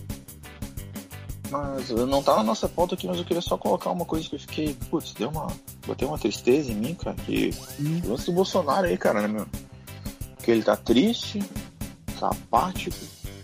Mas 1.51 1.91
não 1.91 2.23
tá 2.23 2.37
na 2.37 2.43
nossa 2.45 2.69
pauta 2.69 2.95
aqui, 2.95 3.07
mas 3.09 3.19
eu 3.19 3.25
queria 3.25 3.41
só 3.41 3.57
colocar 3.59 3.91
uma 3.91 4.05
coisa 4.05 4.29
que 4.29 4.37
eu 4.37 4.41
fiquei. 4.41 4.75
Putz, 4.89 5.13
deu 5.15 5.31
uma. 5.31 5.49
Botei 5.87 6.07
uma 6.07 6.19
tristeza 6.19 6.71
em 6.71 6.77
mim, 6.77 6.95
cara. 6.95 7.17
Que. 7.27 7.51
Hum. 7.81 8.01
O 8.05 8.11
lance 8.11 8.27
do 8.27 8.33
Bolsonaro 8.33 8.87
aí, 8.87 8.97
cara, 8.97 9.23
né, 9.23 9.29
meu? 9.29 9.47
Que 10.45 10.51
ele 10.53 10.63
tá 10.63 10.77
triste, 10.77 11.41
tá 12.19 12.29
apático, 12.29 12.97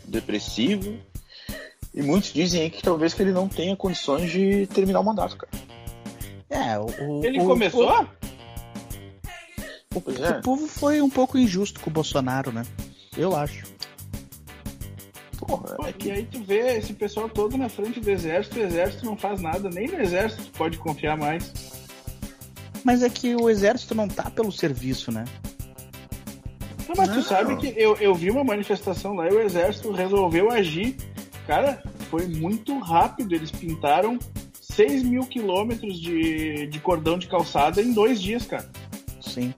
depressivo. 0.06 0.96
E 1.92 2.02
muitos 2.02 2.32
dizem 2.32 2.62
aí 2.62 2.70
que 2.70 2.82
talvez 2.82 3.12
que 3.12 3.22
ele 3.22 3.32
não 3.32 3.48
tenha 3.48 3.74
condições 3.74 4.30
de 4.30 4.66
terminar 4.68 5.00
o 5.00 5.04
mandato, 5.04 5.36
cara. 5.36 5.52
É, 6.48 6.78
o, 6.78 6.84
o- 6.84 7.24
Ele 7.24 7.40
o- 7.40 7.46
começou? 7.46 8.06
Pois 10.04 10.18
O, 10.18 10.24
é. 10.24 10.38
o 10.38 10.42
povo 10.42 10.66
foi 10.68 11.00
um 11.00 11.08
pouco 11.10 11.38
injusto 11.38 11.80
com 11.80 11.90
o 11.90 11.92
Bolsonaro, 11.92 12.52
né? 12.52 12.64
Eu 13.16 13.34
acho. 13.34 13.65
Porra, 15.46 15.76
é 15.86 15.90
E 15.90 15.92
que. 15.92 16.10
aí 16.10 16.24
tu 16.24 16.42
vê 16.42 16.76
esse 16.78 16.92
pessoal 16.92 17.28
todo 17.28 17.56
na 17.56 17.68
frente 17.68 18.00
do 18.00 18.10
exército, 18.10 18.58
o 18.58 18.62
exército 18.62 19.04
não 19.06 19.16
faz 19.16 19.40
nada, 19.40 19.70
nem 19.70 19.86
no 19.86 20.00
exército 20.00 20.44
tu 20.44 20.50
pode 20.58 20.78
confiar 20.78 21.16
mais. 21.16 21.52
Mas 22.84 23.02
é 23.02 23.08
que 23.08 23.34
o 23.34 23.48
exército 23.50 23.94
não 23.94 24.08
tá 24.08 24.30
pelo 24.30 24.52
serviço, 24.52 25.10
né? 25.10 25.24
Não, 26.88 26.94
mas 26.96 27.08
Não. 27.08 27.16
tu 27.16 27.22
sabe 27.22 27.56
que 27.56 27.74
eu, 27.76 27.96
eu 27.96 28.14
vi 28.14 28.30
uma 28.30 28.44
manifestação 28.44 29.14
lá 29.14 29.28
e 29.28 29.32
o 29.32 29.40
exército 29.40 29.90
resolveu 29.90 30.50
agir. 30.50 30.96
Cara, 31.46 31.82
foi 32.10 32.26
muito 32.26 32.78
rápido. 32.78 33.34
Eles 33.34 33.50
pintaram 33.50 34.18
6 34.60 35.02
mil 35.02 35.26
quilômetros 35.26 36.00
de, 36.00 36.66
de 36.68 36.78
cordão 36.78 37.18
de 37.18 37.26
calçada 37.26 37.82
em 37.82 37.92
dois 37.92 38.22
dias, 38.22 38.46
cara. 38.46 38.68
Sim. 39.20 39.52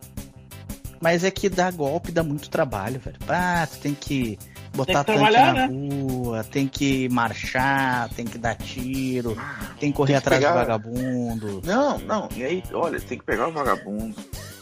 Mas 1.01 1.22
é 1.22 1.31
que 1.31 1.48
dar 1.51 1.70
golpe 1.72 2.11
dá 2.11 2.22
muito 2.22 2.48
trabalho, 2.48 2.98
velho. 2.98 3.18
Ah, 3.29 3.66
tu 3.70 3.79
tem 3.79 3.94
que 3.94 4.38
botar 4.78 5.04
Tem 5.04 5.16
que 5.18 5.20
tanque 5.24 5.36
na 5.36 5.52
né? 5.52 5.66
rua, 5.66 6.44
tem 6.44 6.66
que 6.68 7.08
marchar, 7.10 8.08
tem 8.10 8.24
que 8.24 8.38
dar 8.38 8.54
tiro, 8.54 9.36
tem 9.78 9.90
que 9.90 9.96
correr 9.96 10.14
Tem 10.14 10.20
que 10.20 10.26
atrás 10.26 10.40
pegar- 10.42 10.52
do 10.52 10.58
vagabundo. 10.58 11.62
Não, 11.64 11.98
não. 11.98 12.28
E 12.36 12.42
aí, 12.44 12.62
olha, 12.72 12.98
tem 13.00 13.18
que 13.18 13.24
pegar 13.24 13.48
o 13.48 13.52
vagabundo, 13.52 14.14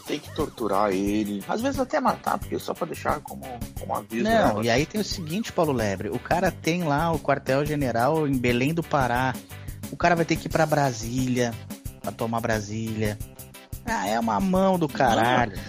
tem 0.05 0.19
que 0.19 0.33
torturar 0.35 0.91
ele. 0.91 1.43
Às 1.47 1.61
vezes 1.61 1.79
até 1.79 1.99
matar, 1.99 2.37
porque 2.37 2.57
só 2.59 2.73
pra 2.73 2.87
deixar 2.87 3.19
como, 3.21 3.45
como 3.79 3.95
aviso. 3.95 4.23
Não, 4.23 4.55
né? 4.57 4.63
e 4.65 4.69
aí 4.69 4.85
tem 4.85 4.99
o 4.99 5.03
seguinte, 5.03 5.51
Paulo 5.53 5.71
Lebre, 5.71 6.09
o 6.09 6.19
cara 6.19 6.51
tem 6.51 6.83
lá 6.83 7.11
o 7.11 7.19
quartel-general 7.19 8.27
em 8.27 8.37
Belém 8.37 8.73
do 8.73 8.83
Pará, 8.83 9.33
o 9.91 9.95
cara 9.97 10.15
vai 10.15 10.25
ter 10.25 10.35
que 10.35 10.47
ir 10.47 10.49
pra 10.49 10.65
Brasília, 10.65 11.53
pra 12.01 12.11
tomar 12.11 12.39
Brasília. 12.41 13.17
Ah, 13.85 14.05
é 14.05 14.19
uma 14.19 14.37
mão 14.39 14.77
do 14.77 14.87
caralho. 14.89 15.53
Não, 15.55 15.61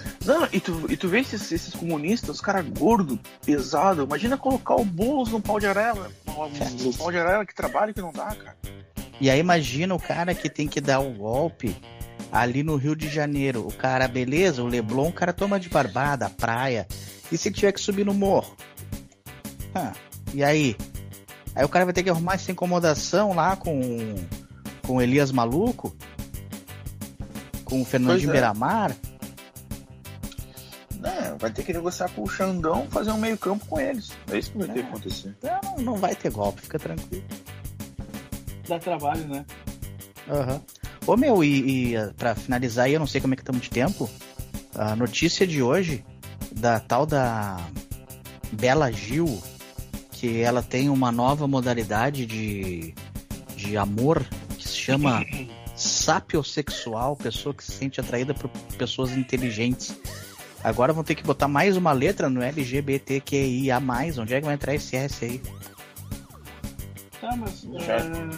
e 0.53 0.61
tu, 0.61 0.87
e 0.91 0.97
tu 0.97 1.09
vê 1.09 1.21
esses, 1.21 1.51
esses 1.53 1.75
comunistas, 1.75 2.31
os 2.31 2.41
caras 2.41 2.67
gordos, 2.69 3.19
pesado. 3.45 4.05
Imagina 4.05 4.37
colocar 4.37 4.77
o 4.77 4.85
Boulos 4.85 5.31
no 5.31 5.41
pau 5.41 5.59
de 5.59 5.67
arela. 5.67 6.11
No, 6.27 6.95
pau 6.95 7.11
de 7.11 7.19
arela 7.19 7.47
que 7.47 7.55
trabalha 7.55 7.93
que 7.93 8.01
não 8.01 8.13
dá, 8.13 8.27
cara. 8.27 8.57
E 9.21 9.31
aí 9.31 9.41
imagina 9.41 9.95
o 9.95 10.01
cara 10.01 10.35
que 10.35 10.49
tem 10.49 10.69
que 10.69 10.81
dar 10.81 11.01
o 11.01 11.13
golpe 11.13 11.77
ali 12.31 12.63
no 12.63 12.77
Rio 12.77 12.95
de 12.95 13.09
Janeiro. 13.09 13.67
O 13.67 13.73
cara, 13.73 14.07
beleza, 14.07 14.63
o 14.63 14.67
Leblon, 14.67 15.09
o 15.09 15.13
cara 15.13 15.33
toma 15.33 15.59
de 15.59 15.69
barbada, 15.69 16.31
praia. 16.31 16.87
E 17.31 17.37
se 17.37 17.51
tiver 17.51 17.73
que 17.73 17.81
subir 17.81 18.07
no 18.07 18.15
morro? 18.15 18.57
Ah, 19.75 19.93
e 20.33 20.45
aí? 20.45 20.77
Aí 21.55 21.65
o 21.65 21.69
cara 21.69 21.85
vai 21.85 21.95
ter 21.95 22.03
que 22.03 22.11
arrumar 22.11 22.35
essa 22.35 22.53
incomodação 22.53 23.35
lá 23.35 23.57
com 23.57 24.15
com 24.87 24.97
o 24.97 25.03
Elias 25.03 25.31
Maluco? 25.31 25.95
Com 27.65 27.83
o 27.83 27.85
Fernandinho 27.85 28.31
é. 28.31 28.33
Beiramar? 28.33 28.97
Né, 30.99 31.37
vai 31.39 31.51
ter 31.53 31.63
que 31.63 31.73
negociar 31.73 32.09
com 32.11 32.23
o 32.23 32.29
Xandão, 32.29 32.89
fazer 32.91 33.13
um 33.13 33.19
meio 33.19 33.39
campo 33.39 33.65
com 33.67 33.79
eles. 33.81 34.11
É 34.31 34.39
isso 34.39 34.51
que 34.51 34.59
vai 34.59 34.67
ter 34.69 34.81
É. 34.81 34.83
que 34.83 34.89
acontecer. 34.89 35.37
Não, 35.43 35.85
não 35.85 35.95
vai 35.97 36.15
ter 36.17 36.31
golpe, 36.31 36.63
fica 36.63 36.79
tranquilo. 36.79 37.25
Dá 38.69 38.79
trabalho, 38.79 39.27
né? 39.29 39.47
Aham. 40.29 40.61
Ô 41.07 41.17
meu, 41.17 41.43
e, 41.43 41.91
e 41.93 41.97
ah, 41.97 42.13
pra 42.17 42.35
finalizar 42.35 42.87
aí, 42.87 42.95
eu 42.95 43.01
não 43.01 43.07
sei 43.07 43.21
como 43.21 43.33
é 43.33 43.37
que 43.37 43.43
estamos 43.43 43.63
de 43.63 43.71
tempo. 43.71 44.11
A 44.75 44.95
notícia 44.97 45.47
de 45.47 45.63
hoje 45.63 46.05
da 46.53 46.79
tal 46.81 47.07
da 47.07 47.57
Bela 48.53 48.91
Gil, 48.93 49.41
que 50.11 50.41
ela 50.41 50.63
tem 50.63 50.89
uma 50.91 51.11
nova 51.13 51.47
modalidade 51.49 52.27
de, 52.27 52.95
de 53.57 53.77
amor 53.77 54.23
que 54.59 54.69
se 54.69 54.77
chama 54.77 55.25
sapiosexual, 55.77 57.17
pessoa 57.17 57.55
que 57.55 57.65
se 57.65 57.73
sente 57.73 58.01
atraída 58.01 58.35
por 58.35 58.51
pessoas 58.77 59.13
inteligentes. 59.13 59.97
Agora 60.63 60.93
vão 60.93 61.05
ter 61.05 61.15
que 61.15 61.23
botar 61.23 61.47
mais 61.49 61.77
uma 61.77 61.93
letra 61.93 62.29
no 62.29 62.43
LGBTQIA+, 62.43 63.79
onde 64.19 64.35
é 64.35 64.41
que 64.41 64.47
vai 64.47 64.55
entrar 64.55 64.75
esse 64.75 64.97
S 64.97 65.25
aí? 65.25 65.41
Tá, 67.21 67.35
mas. 67.37 67.63
Já. 67.85 67.97
é, 67.97 68.29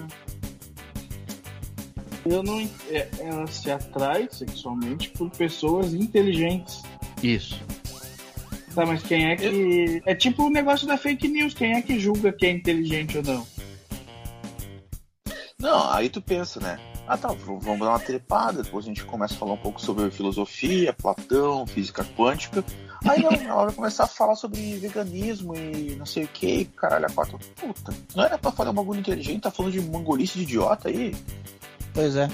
Eu 2.26 2.42
não. 2.42 2.60
é, 2.90 3.08
Ela 3.20 3.46
se 3.46 3.70
atrai 3.70 4.28
sexualmente 4.30 5.10
por 5.10 5.30
pessoas 5.30 5.94
inteligentes. 5.94 6.82
Isso. 7.22 7.60
Tá, 8.74 8.84
mas 8.86 9.02
quem 9.02 9.26
é 9.30 9.36
que. 9.36 10.02
É 10.06 10.14
tipo 10.14 10.44
o 10.44 10.50
negócio 10.50 10.86
da 10.86 10.96
fake 10.96 11.26
news. 11.28 11.54
Quem 11.54 11.72
é 11.74 11.82
que 11.82 11.98
julga 11.98 12.32
quem 12.32 12.50
é 12.50 12.52
inteligente 12.52 13.16
ou 13.18 13.22
não? 13.24 13.46
Não, 15.58 15.90
aí 15.90 16.08
tu 16.08 16.22
pensa, 16.22 16.58
né? 16.60 16.78
Ah 17.10 17.18
tá, 17.18 17.26
vamos 17.26 17.80
dar 17.80 17.88
uma 17.88 17.98
trepada, 17.98 18.62
depois 18.62 18.84
a 18.84 18.88
gente 18.88 19.04
começa 19.04 19.34
a 19.34 19.36
falar 19.36 19.54
um 19.54 19.56
pouco 19.56 19.80
sobre 19.80 20.08
filosofia, 20.12 20.92
Platão, 20.92 21.66
física 21.66 22.04
quântica. 22.16 22.64
Aí 23.04 23.20
não, 23.20 23.32
ela 23.32 23.64
vai 23.64 23.74
começar 23.74 24.04
a 24.04 24.06
falar 24.06 24.36
sobre 24.36 24.78
veganismo 24.78 25.56
e 25.56 25.96
não 25.96 26.06
sei 26.06 26.22
o 26.22 26.28
que, 26.28 26.66
caralho, 26.66 27.06
a 27.06 27.10
quatro. 27.10 27.36
Puta, 27.56 27.92
não 28.14 28.22
era 28.22 28.38
pra 28.38 28.52
falar 28.52 28.70
um 28.70 28.74
bagulho 28.74 29.00
inteligente, 29.00 29.40
tá 29.40 29.50
falando 29.50 29.72
de 29.72 29.80
mongolice 29.80 30.38
de 30.38 30.44
idiota 30.44 30.88
aí? 30.88 31.12
Pois 31.92 32.14
é. 32.14 32.28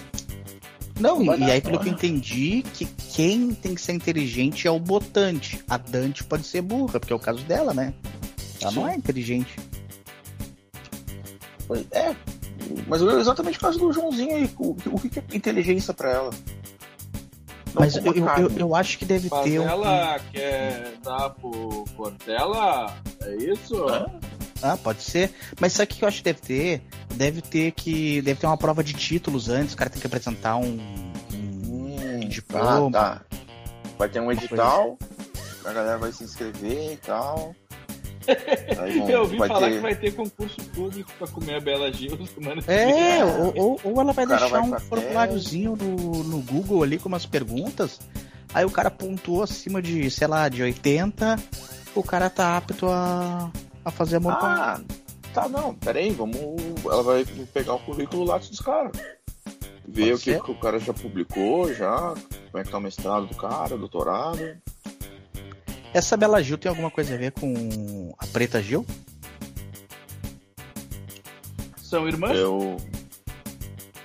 Não, 1.01 1.23
e, 1.23 1.39
e 1.39 1.51
aí 1.51 1.63
pelo 1.63 1.81
que 1.81 1.89
eu 1.89 1.93
entendi, 1.95 2.63
que 2.75 2.85
quem 2.85 3.55
tem 3.55 3.75
que 3.75 3.81
ser 3.81 3.95
inteligente 3.95 4.69
é 4.69 4.71
o 4.71 4.79
botante. 4.79 5.65
A 5.71 5.79
Dante 5.79 6.23
pode 6.23 6.47
ser 6.47 6.61
burra, 6.61 7.01
porque 7.01 7.15
é 7.15 7.17
o 7.17 7.19
caso 7.19 7.43
dela, 7.45 7.73
né? 7.73 7.95
Ela 8.61 8.73
não 8.73 8.85
Sim. 8.85 8.91
é 8.91 8.95
inteligente. 8.95 9.57
Pois 11.67 11.87
É, 11.91 12.15
mas 12.87 13.03
é 13.03 13.05
exatamente 13.21 13.59
o 13.59 13.61
caso 13.61 13.79
do 13.79 13.93
Joãozinho 13.93 14.37
aí. 14.37 14.51
O, 14.59 14.71
o 14.93 15.01
que 15.09 15.19
é 15.19 15.37
inteligência 15.37 15.93
pra 15.95 16.11
ela? 16.11 16.31
Não 17.75 17.83
Mas 17.83 17.97
eu, 17.97 18.05
eu, 18.15 18.27
eu, 18.39 18.51
eu 18.59 18.75
acho 18.75 18.99
que 18.99 19.05
deve 19.05 19.29
Mas 19.31 19.45
ter 19.45 19.59
um. 19.61 19.69
ela 19.69 20.19
quer 20.33 20.95
dar 21.03 21.31
pro 21.31 21.85
Cortella? 21.97 22.95
É 23.23 23.35
isso? 23.37 23.85
Hã? 23.87 24.07
Ah, 24.63 24.77
pode 24.79 25.03
ser. 25.03 25.31
Mas 25.61 25.75
sabe 25.75 25.93
o 25.93 25.97
que 25.97 26.03
eu 26.05 26.09
acho 26.09 26.19
que 26.19 26.25
deve 26.25 26.41
ter? 26.41 26.83
Deve 27.15 27.43
ter 27.43 27.73
que. 27.73 28.23
Deve 28.23 28.41
ter 28.41 28.47
uma 28.47 28.57
prova 28.57 28.83
de 28.83 28.95
títulos 28.95 29.49
antes, 29.51 29.75
o 29.75 29.77
cara 29.77 29.91
tem 29.91 30.01
que 30.01 30.07
apresentar 30.07 30.57
um. 30.57 30.79
um- 30.79 31.07
Hum, 31.35 32.21
diploma. 32.29 32.91
tá, 32.91 33.15
tá. 33.17 33.23
Vai 33.99 34.09
ter 34.09 34.21
um 34.21 34.33
edital, 34.33 34.99
a 35.65 35.73
galera 35.73 35.99
vai 35.99 36.13
se 36.13 36.25
inscrever 36.25 36.93
e 36.95 36.97
tal. 36.97 37.55
Aí 38.79 39.11
Eu 39.11 39.21
ouvi 39.23 39.39
falar 39.39 39.61
ter- 39.69 39.75
que 39.75 39.79
vai 39.81 39.95
ter 39.95 40.15
concurso 40.15 40.57
público 40.75 41.11
pra 41.19 41.27
comer 41.29 41.57
a 41.57 41.61
Bela 41.61 41.93
Gil 41.93 42.19
semana 42.27 42.63
É, 42.67 43.25
ou, 43.25 43.53
ou, 43.57 43.81
ou 43.85 44.01
ela 44.01 44.13
vai 44.13 44.25
O 44.25 44.29
deixar 44.29 44.49
vai 44.49 44.61
um 44.61 44.79
formuláriozinho 44.81 45.77
no, 45.77 46.25
no 46.25 46.43
Google 46.43 46.83
ali 46.83 46.99
com 46.99 47.09
umas 47.09 47.27
perguntas. 47.27 48.01
Aí 48.55 48.65
o 48.65 48.71
cara 48.71 48.91
pontuou 48.91 49.43
acima 49.43 49.83
de, 49.83 50.11
sei 50.11 50.27
lá, 50.27 50.49
de 50.49 50.63
80, 50.63 51.37
o 51.95 52.03
cara 52.03 52.31
tá 52.31 52.57
apto 52.57 52.87
a, 52.89 53.51
a 53.85 53.91
fazer 53.91 54.17
amor. 54.17 54.33
Ah, 54.33 54.81
tá 55.35 55.49
não, 55.49 55.75
peraí, 55.75 56.11
vamos. 56.11 56.39
Ela 56.85 57.03
vai 57.03 57.25
pegar 57.53 57.75
o 57.75 57.79
currículo 57.81 58.25
lá 58.25 58.39
dos 58.39 58.61
caras. 58.61 58.93
Ver 59.89 60.11
Pode 60.11 60.15
o 60.15 60.19
que, 60.19 60.41
que 60.41 60.51
o 60.51 60.59
cara 60.59 60.79
já 60.81 60.93
publicou, 60.93 61.73
já, 61.73 62.15
como 62.51 62.59
é 62.61 62.65
que 62.65 62.71
tá 62.71 62.79
o 62.79 62.81
mestrado 62.81 63.27
do 63.27 63.37
cara, 63.37 63.77
doutorado. 63.77 64.41
Essa 65.97 66.15
Bela 66.15 66.43
Gil 66.43 66.59
tem 66.59 66.69
alguma 66.69 66.91
coisa 66.91 67.15
a 67.15 67.17
ver 67.17 67.33
com 67.33 68.15
a 68.19 68.27
Preta 68.27 68.63
Gil? 68.63 68.85
São 71.79 72.07
irmãs? 72.07 72.37
Eu. 72.37 72.77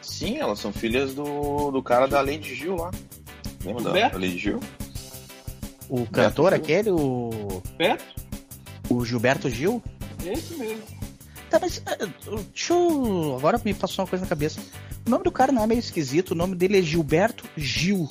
Sim, 0.01 0.37
elas 0.37 0.59
são 0.59 0.71
filhas 0.71 1.13
do, 1.13 1.69
do 1.69 1.83
cara 1.83 2.07
da 2.07 2.21
Lady 2.21 2.55
Gil 2.55 2.77
lá. 2.77 2.91
Lembra 3.65 3.83
da, 3.83 3.91
Beto? 3.91 4.17
Lady 4.17 4.37
Gil? 4.37 4.61
O 5.89 6.05
cantor 6.05 6.53
Gil. 6.53 6.61
aquele, 6.61 6.91
o, 6.91 7.61
Perto? 7.77 8.05
o 8.89 9.03
Gilberto 9.03 9.49
Gil? 9.49 9.83
Esse 10.25 10.53
mesmo. 10.55 10.83
Tá, 11.49 11.59
mas 11.59 11.79
uh, 11.79 12.37
deixa 12.53 12.71
eu... 12.71 13.35
Agora 13.37 13.59
me 13.65 13.73
passou 13.73 14.05
uma 14.05 14.09
coisa 14.09 14.23
na 14.23 14.29
cabeça. 14.29 14.61
O 15.05 15.09
nome 15.09 15.25
do 15.25 15.31
cara 15.31 15.51
não 15.51 15.61
é 15.61 15.67
meio 15.67 15.79
esquisito, 15.79 16.31
o 16.31 16.35
nome 16.35 16.55
dele 16.55 16.79
é 16.79 16.81
Gilberto 16.81 17.43
Gil. 17.57 18.07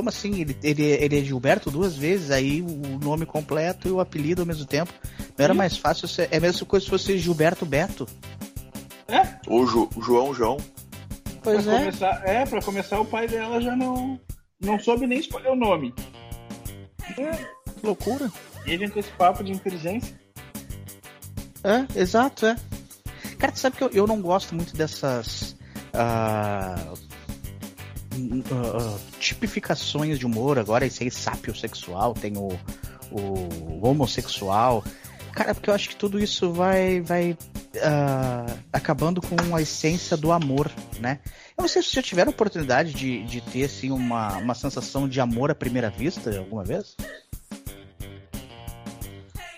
Como 0.00 0.08
assim? 0.08 0.40
Ele, 0.40 0.56
ele, 0.62 0.82
ele 0.82 1.18
é 1.18 1.22
Gilberto 1.22 1.70
duas 1.70 1.94
vezes, 1.94 2.30
aí 2.30 2.62
o 2.62 2.98
nome 2.98 3.26
completo 3.26 3.86
e 3.86 3.90
o 3.90 4.00
apelido 4.00 4.40
ao 4.40 4.46
mesmo 4.46 4.64
tempo. 4.64 4.90
Não 5.36 5.44
era 5.44 5.52
mais 5.52 5.76
fácil 5.76 6.08
ser. 6.08 6.26
É 6.32 6.38
a 6.38 6.40
mesma 6.40 6.66
coisa 6.66 6.84
se 6.84 6.90
fosse 6.90 7.18
Gilberto 7.18 7.66
Beto. 7.66 8.08
É? 9.06 9.38
Ou 9.46 9.66
jo, 9.66 9.90
João 10.00 10.32
João. 10.32 10.56
Pois 11.42 11.64
pra 11.64 11.74
é. 11.74 11.78
Começar, 11.80 12.22
é, 12.24 12.46
pra 12.46 12.62
começar, 12.62 12.98
o 12.98 13.04
pai 13.04 13.28
dela 13.28 13.60
já 13.60 13.76
não, 13.76 14.18
não 14.58 14.78
soube 14.78 15.06
nem 15.06 15.18
escolher 15.18 15.50
o 15.50 15.54
nome. 15.56 15.92
Que 17.14 17.28
loucura. 17.82 18.32
E 18.64 18.70
ele 18.70 18.86
entra 18.86 19.00
esse 19.00 19.12
papo 19.12 19.44
de 19.44 19.52
inteligência. 19.52 20.18
É, 21.62 22.00
exato, 22.00 22.46
é. 22.46 22.56
Cara, 23.38 23.52
tu 23.52 23.58
sabe 23.58 23.76
que 23.76 23.84
eu, 23.84 23.90
eu 23.90 24.06
não 24.06 24.22
gosto 24.22 24.54
muito 24.54 24.74
dessas. 24.74 25.54
ah, 25.92 26.94
ah, 28.52 28.98
tipificações 29.18 30.18
de 30.18 30.26
humor 30.26 30.58
agora, 30.58 30.86
esse 30.86 31.04
aí 31.04 31.10
sapiosexual, 31.10 32.14
tem 32.14 32.36
o, 32.36 32.48
o 33.10 33.86
homossexual. 33.86 34.84
Cara, 35.32 35.54
porque 35.54 35.70
eu 35.70 35.74
acho 35.74 35.88
que 35.90 35.96
tudo 35.96 36.18
isso 36.18 36.52
vai, 36.52 37.00
vai 37.00 37.36
ah, 37.82 38.46
acabando 38.72 39.20
com 39.20 39.54
a 39.54 39.62
essência 39.62 40.16
do 40.16 40.32
amor, 40.32 40.70
né? 40.98 41.20
Eu 41.56 41.62
não 41.62 41.68
sei 41.68 41.82
se 41.82 41.88
vocês 41.88 42.04
já 42.04 42.08
tiveram 42.08 42.30
oportunidade 42.30 42.92
de, 42.92 43.22
de 43.24 43.40
ter 43.40 43.64
assim, 43.64 43.90
uma, 43.90 44.36
uma 44.38 44.54
sensação 44.54 45.08
de 45.08 45.20
amor 45.20 45.50
à 45.50 45.54
primeira 45.54 45.90
vista 45.90 46.36
alguma 46.36 46.64
vez? 46.64 46.96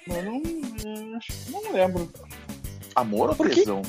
Eu 0.07 0.23
não, 0.25 0.43
que 0.43 1.51
não 1.51 1.73
lembro. 1.73 2.13
Amor 2.95 3.31
ou 3.31 3.37
Por 3.37 3.49
quê? 3.49 3.61
tesão? 3.61 3.83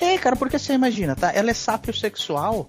É, 0.00 0.16
cara, 0.16 0.36
porque 0.36 0.58
você 0.58 0.72
imagina, 0.72 1.16
tá? 1.16 1.32
Ela 1.32 1.50
é 1.50 1.54
sapiosexual, 1.54 2.68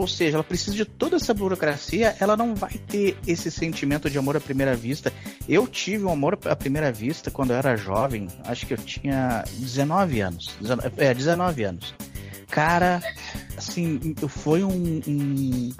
ou 0.00 0.08
seja, 0.08 0.38
ela 0.38 0.44
precisa 0.44 0.74
de 0.74 0.86
toda 0.86 1.16
essa 1.16 1.34
burocracia, 1.34 2.16
ela 2.18 2.34
não 2.34 2.54
vai 2.54 2.72
ter 2.72 3.18
esse 3.26 3.50
sentimento 3.50 4.08
de 4.08 4.16
amor 4.16 4.34
à 4.34 4.40
primeira 4.40 4.74
vista. 4.74 5.12
Eu 5.46 5.66
tive 5.66 6.04
um 6.04 6.10
amor 6.10 6.38
à 6.46 6.56
primeira 6.56 6.90
vista 6.90 7.30
quando 7.30 7.50
eu 7.50 7.56
era 7.56 7.76
jovem, 7.76 8.26
acho 8.44 8.66
que 8.66 8.72
eu 8.72 8.78
tinha 8.78 9.44
19 9.58 10.22
anos. 10.22 10.56
19, 10.58 10.90
é, 10.96 11.12
19 11.12 11.64
anos. 11.64 11.94
Cara, 12.48 13.02
assim, 13.58 14.14
foi 14.26 14.64
um, 14.64 15.02
um, 15.06 15.70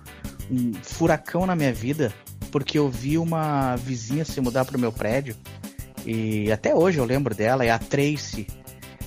um 0.51 0.75
furacão 0.83 1.47
na 1.47 1.57
minha 1.57 1.73
vida, 1.73 2.13
porque 2.51 2.79
eu 2.79 2.91
vi 2.91 3.17
uma 3.17 3.75
vizinha 3.77 4.27
se 4.27 4.39
mudar 4.43 4.67
pro 4.67 4.79
meu 4.79 4.93
prédio, 4.93 5.35
e 6.05 6.53
até 6.53 6.75
hoje 6.75 6.99
eu 6.99 7.07
lembro 7.07 7.35
dela, 7.35 7.65
é 7.65 7.71
a 7.71 7.79
Tracy. 7.79 8.47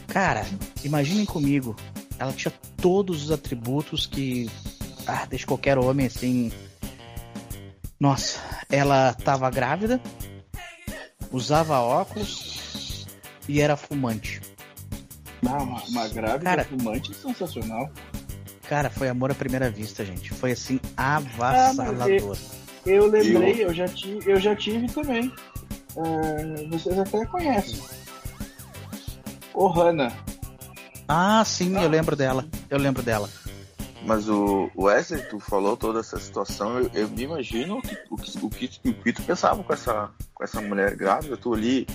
Cara, 0.07 0.43
imaginem 0.83 1.23
comigo, 1.23 1.75
ela 2.17 2.33
tinha 2.33 2.51
todos 2.77 3.23
os 3.25 3.31
atributos 3.31 4.07
que 4.07 4.49
ah, 5.07 5.25
deixa 5.29 5.45
qualquer 5.45 5.77
homem 5.77 6.07
assim. 6.07 6.51
Nossa, 7.99 8.39
ela 8.69 9.13
tava 9.13 9.49
grávida, 9.49 10.01
usava 11.31 11.79
óculos 11.79 13.07
e 13.47 13.61
era 13.61 13.75
fumante. 13.77 14.41
Ah, 15.45 15.61
uma, 15.61 15.83
uma 15.83 16.07
grávida 16.07 16.43
Cara. 16.43 16.65
fumante 16.65 17.11
é 17.11 17.15
sensacional. 17.15 17.89
Cara, 18.67 18.89
foi 18.89 19.09
amor 19.09 19.31
à 19.31 19.35
primeira 19.35 19.69
vista, 19.69 20.05
gente. 20.05 20.33
Foi 20.33 20.51
assim 20.51 20.79
Ah, 20.95 21.17
avassalador. 21.17 22.37
Eu 22.85 23.07
lembrei, 23.07 23.63
eu 23.63 23.73
já 23.73 23.87
tive, 23.87 24.31
eu 24.31 24.39
já 24.39 24.55
tive 24.55 24.87
também. 24.87 25.31
É, 25.95 26.67
vocês 26.69 26.97
até 26.97 27.25
conhecem. 27.25 27.79
Ohana. 29.53 30.11
Ah, 31.07 31.43
sim, 31.45 31.75
eu 31.77 31.87
lembro 31.89 32.15
dela. 32.15 32.45
Eu 32.69 32.79
lembro 32.79 33.03
dela. 33.03 33.29
Mas 34.05 34.27
o 34.27 34.69
Wesley, 34.77 35.21
tu 35.29 35.39
falou 35.39 35.77
toda 35.77 36.01
essa 36.01 36.19
situação, 36.19 36.77
eu, 36.79 36.91
eu 36.93 37.09
me 37.09 37.23
imagino 37.23 37.77
o 37.77 37.81
que, 37.81 37.97
o, 38.09 38.17
que, 38.49 38.79
o, 38.89 38.93
que, 38.93 39.13
tu 39.13 39.21
pensava 39.23 39.63
com 39.63 39.71
essa, 39.71 40.11
com 40.33 40.43
essa 40.43 40.59
mulher 40.59 40.95
grávida, 40.95 41.37
tu 41.37 41.53
ali 41.53 41.87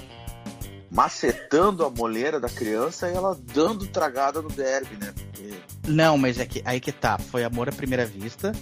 macetando 0.91 1.85
a 1.85 1.91
moleira 1.91 2.41
da 2.41 2.49
criança 2.49 3.11
e 3.11 3.15
ela 3.15 3.39
dando 3.53 3.87
tragada 3.87 4.41
no 4.41 4.49
derby, 4.49 4.97
né? 4.97 5.13
Porque 5.15 5.55
Não, 5.87 6.17
mas 6.17 6.39
é 6.39 6.47
que 6.47 6.63
aí 6.65 6.81
que 6.81 6.93
tá. 6.93 7.19
Foi 7.19 7.45
amor 7.45 7.69
à 7.69 7.73
primeira 7.73 8.07
vista, 8.07 8.53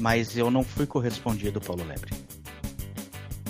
mas 0.00 0.36
eu 0.36 0.50
não 0.50 0.62
fui 0.62 0.86
correspondido, 0.86 1.60
Paulo 1.60 1.84
Lebre. 1.84 2.14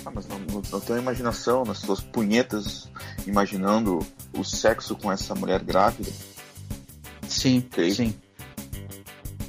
Ah, 0.04 0.10
mas 0.12 0.26
não, 0.26 0.38
não, 0.40 0.62
não 0.70 0.80
tem 0.80 0.96
imaginação, 0.96 1.64
nas 1.64 1.78
suas 1.78 2.00
punhetas, 2.00 2.88
imaginando 3.26 4.00
o 4.32 4.44
sexo 4.44 4.96
com 4.96 5.10
essa 5.10 5.34
mulher 5.34 5.62
grávida. 5.62 6.10
Sim, 7.28 7.64
Ok. 7.72 7.90
sim. 7.92 8.14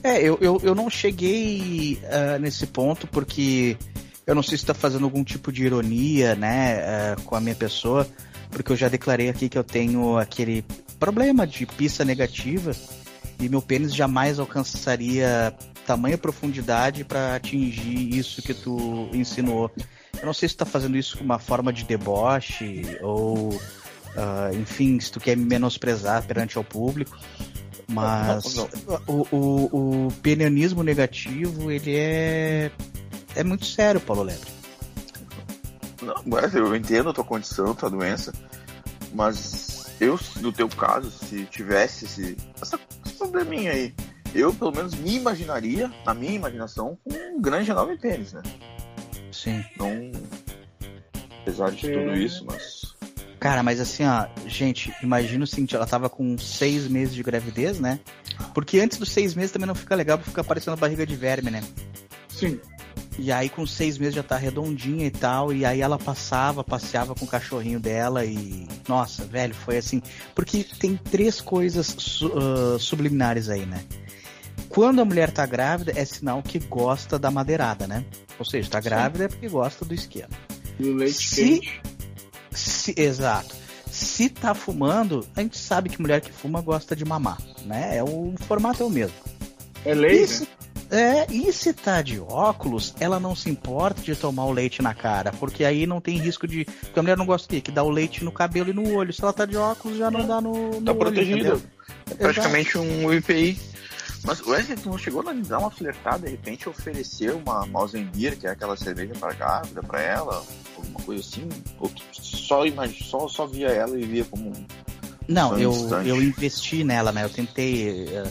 É, 0.04 0.22
eu, 0.22 0.38
eu, 0.42 0.60
eu 0.64 0.76
não 0.76 0.90
cheguei 0.90 2.00
ah, 2.10 2.38
nesse 2.40 2.68
ponto 2.68 3.08
porque 3.08 3.78
eu 4.26 4.36
não 4.36 4.44
sei 4.44 4.58
se 4.58 4.64
está 4.64 4.74
fazendo 4.74 5.06
algum 5.06 5.24
tipo 5.24 5.52
de 5.52 5.64
ironia, 5.66 6.36
né, 6.36 6.80
ah, 6.82 7.16
com 7.26 7.36
a 7.36 7.42
minha 7.42 7.56
pessoa, 7.56 8.08
porque 8.50 8.72
eu 8.72 8.76
já 8.76 8.88
declarei 8.88 9.30
aqui 9.30 9.50
que 9.50 9.58
eu 9.58 9.64
tenho 9.64 10.18
aquele 10.18 10.64
problema 11.00 11.46
de 11.46 11.66
pista 11.66 12.04
negativa 12.04 12.72
e 13.40 13.48
meu 13.48 13.62
pênis 13.62 13.94
jamais 13.94 14.40
alcançaria 14.40 15.56
tamanha 15.86 16.18
profundidade 16.18 17.04
para 17.04 17.36
atingir 17.36 18.14
isso 18.14 18.42
que 18.42 18.54
tu 18.54 19.10
insinuou. 19.14 19.72
Eu 20.20 20.26
não 20.26 20.34
sei 20.34 20.50
se 20.50 20.56
tu 20.56 20.60
tá 20.60 20.66
fazendo 20.66 20.98
isso 20.98 21.18
com 21.18 21.24
uma 21.24 21.40
forma 21.40 21.72
de 21.72 21.86
deboche 21.86 22.82
ou, 23.02 23.60
ah, 24.16 24.50
enfim, 24.54 25.00
se 25.00 25.12
tu 25.12 25.20
quer 25.20 25.38
me 25.38 25.46
menosprezar 25.46 26.26
perante 26.26 26.58
ao 26.58 26.64
público. 26.64 27.18
Mas 27.88 28.56
Não, 28.56 28.70
O, 29.08 29.28
o, 29.32 30.08
o 30.08 30.14
penianismo 30.22 30.84
negativo, 30.84 31.72
ele 31.72 31.96
é. 31.96 32.72
É 33.36 33.44
muito 33.44 33.66
sério, 33.66 34.02
Paulo 34.02 34.24
Lebre. 34.24 34.50
Não, 36.02 36.40
eu 36.54 36.76
entendo 36.76 37.10
a 37.10 37.14
tua 37.14 37.24
condição, 37.24 37.74
tua 37.74 37.90
doença, 37.90 38.32
mas 39.14 39.96
eu, 40.00 40.20
no 40.42 40.52
teu 40.52 40.70
caso, 40.70 41.10
se 41.12 41.46
tivesse 41.46 42.06
esse, 42.06 42.38
essa, 42.62 42.80
esse 43.06 43.16
probleminha 43.16 43.72
aí, 43.72 43.94
eu 44.36 44.54
pelo 44.54 44.72
menos 44.72 44.94
me 44.96 45.16
imaginaria, 45.16 45.92
na 46.06 46.14
minha 46.14 46.34
imaginação, 46.34 46.98
com 47.04 47.14
um 47.14 47.42
grande 47.42 47.72
enorme 47.72 47.98
pênis, 47.98 48.34
né? 48.34 48.44
Sim. 49.32 49.64
Não. 49.78 50.12
Apesar 51.42 51.72
de 51.72 51.82
tudo 51.82 52.12
É. 52.12 52.20
isso, 52.20 52.46
mas. 52.46 52.67
Cara, 53.48 53.64
mas 53.64 53.80
assim, 53.80 54.04
ó, 54.04 54.28
gente, 54.46 54.94
imagina 55.02 55.46
o 55.46 55.48
seguinte, 55.48 55.74
ela 55.74 55.88
tava 55.88 56.10
com 56.10 56.38
seis 56.38 56.86
meses 56.86 57.16
de 57.16 57.24
gravidez, 57.24 57.80
né? 57.80 57.98
Porque 58.54 58.78
antes 58.78 58.98
dos 58.98 59.10
seis 59.10 59.34
meses 59.36 59.52
também 59.52 59.66
não 59.66 59.74
fica 59.74 59.96
legal, 59.96 60.18
porque 60.18 60.32
fica 60.32 60.44
parecendo 60.44 60.76
barriga 60.76 61.06
de 61.06 61.16
verme, 61.16 61.50
né? 61.50 61.64
Sim. 62.28 62.60
E 63.18 63.32
aí 63.32 63.48
com 63.48 63.66
seis 63.66 63.98
meses 63.98 64.16
já 64.16 64.22
tá 64.22 64.36
redondinha 64.36 65.08
e 65.08 65.12
tal, 65.12 65.54
e 65.54 65.64
aí 65.64 65.80
ela 65.80 65.98
passava, 65.98 66.62
passeava 66.62 67.16
com 67.16 67.24
o 67.24 67.28
cachorrinho 67.28 67.80
dela 67.80 68.26
e. 68.26 68.68
Nossa, 68.86 69.24
velho, 69.24 69.56
foi 69.56 69.78
assim. 69.78 70.02
Porque 70.36 70.66
tem 70.78 70.98
três 70.98 71.40
coisas 71.40 72.20
ah, 72.24 72.78
subliminares 72.78 73.48
aí, 73.48 73.66
né? 73.66 73.82
Quando 74.68 75.00
a 75.00 75.06
mulher 75.06 75.32
tá 75.32 75.46
grávida, 75.46 75.94
é 75.96 76.04
sinal 76.04 76.44
que 76.44 76.60
gosta 76.60 77.18
da 77.18 77.32
madeirada, 77.32 77.88
né? 77.88 78.04
Ou 78.38 78.44
seja, 78.44 78.70
tá 78.70 78.82
grávida 78.82 79.24
é 79.24 79.28
porque 79.30 79.48
gosta 79.48 79.86
do 79.86 79.94
esquema. 79.94 80.36
E 80.78 80.90
o 80.90 80.96
leite 80.96 81.14
Se- 81.14 81.62
quente. 81.62 81.97
Se- 82.94 83.02
exato. 83.02 83.56
Se 83.92 84.30
tá 84.30 84.54
fumando, 84.54 85.26
a 85.36 85.42
gente 85.42 85.58
sabe 85.58 85.90
que 85.90 86.02
mulher 86.02 86.22
que 86.22 86.32
fuma 86.32 86.62
gosta 86.62 86.96
de 86.96 87.04
mamar, 87.06 87.38
né? 87.66 87.98
É 87.98 88.04
o, 88.04 88.34
o 88.34 88.36
formato 88.48 88.84
é 88.84 88.86
o 88.86 88.90
mesmo. 88.90 89.16
É 89.86 89.94
lei, 89.94 90.24
E 90.26 90.28
né? 90.28 90.48
é, 90.90 91.28
e 91.34 91.52
se 91.54 91.74
tá 91.74 92.02
de 92.02 92.20
óculos, 92.20 92.94
ela 93.00 93.20
não 93.20 93.36
se 93.36 93.50
importa 93.50 94.02
de 94.02 94.16
tomar 94.16 94.46
o 94.46 94.52
leite 94.52 94.82
na 94.82 94.94
cara, 94.94 95.32
porque 95.34 95.64
aí 95.64 95.88
não 95.88 96.02
tem 96.02 96.18
risco 96.18 96.48
de. 96.48 96.66
Porque 96.66 97.00
a 97.00 97.02
mulher 97.02 97.18
não 97.18 97.26
gosta 97.26 97.48
de 97.54 97.62
que 97.62 97.72
dá 97.72 97.84
o 97.84 97.90
leite 97.90 98.24
no 98.24 98.32
cabelo 98.32 98.70
e 98.70 98.74
no 98.74 98.94
olho. 98.94 99.14
Se 99.14 99.22
ela 99.24 99.34
tá 99.34 99.46
de 99.46 99.56
óculos, 99.58 99.98
já 99.98 100.12
não 100.12 100.28
dá 100.28 100.42
no. 100.42 100.80
no 100.80 100.82
Tá 100.82 100.94
protegida. 100.94 101.60
É 102.12 102.16
praticamente 102.16 102.78
um 102.78 103.14
IPI. 103.14 103.60
Mas 104.24 104.42
o 104.42 104.50
Wesley, 104.50 104.78
não 104.86 104.98
chegou 104.98 105.22
a 105.28 105.32
dar 105.32 105.60
uma 105.60 105.72
flertada, 105.72 106.26
de 106.26 106.32
repente 106.32 106.68
oferecer 106.68 107.34
uma 107.34 107.66
Mausenbier, 107.66 108.38
que 108.38 108.46
é 108.48 108.50
aquela 108.50 108.76
cerveja 108.76 109.14
para 109.18 109.34
grávida, 109.34 109.82
pra 109.84 110.02
ela, 110.02 110.44
alguma 110.76 111.00
coisa 111.02 111.22
assim? 111.22 111.48
Ou 111.80 111.90
só, 112.48 112.66
imag... 112.66 113.04
só, 113.04 113.28
só 113.28 113.46
via 113.46 113.68
ela 113.68 114.00
e 114.00 114.06
via 114.06 114.26
como 114.26 114.50
um. 114.50 114.66
Não, 115.28 115.54
um 115.54 115.58
eu, 115.60 115.72
instante. 115.72 116.10
eu 116.10 116.22
investi 116.22 116.84
nela, 116.84 117.12
né? 117.12 117.24
Eu 117.26 117.30
tentei. 117.30 118.08
eh, 118.10 118.24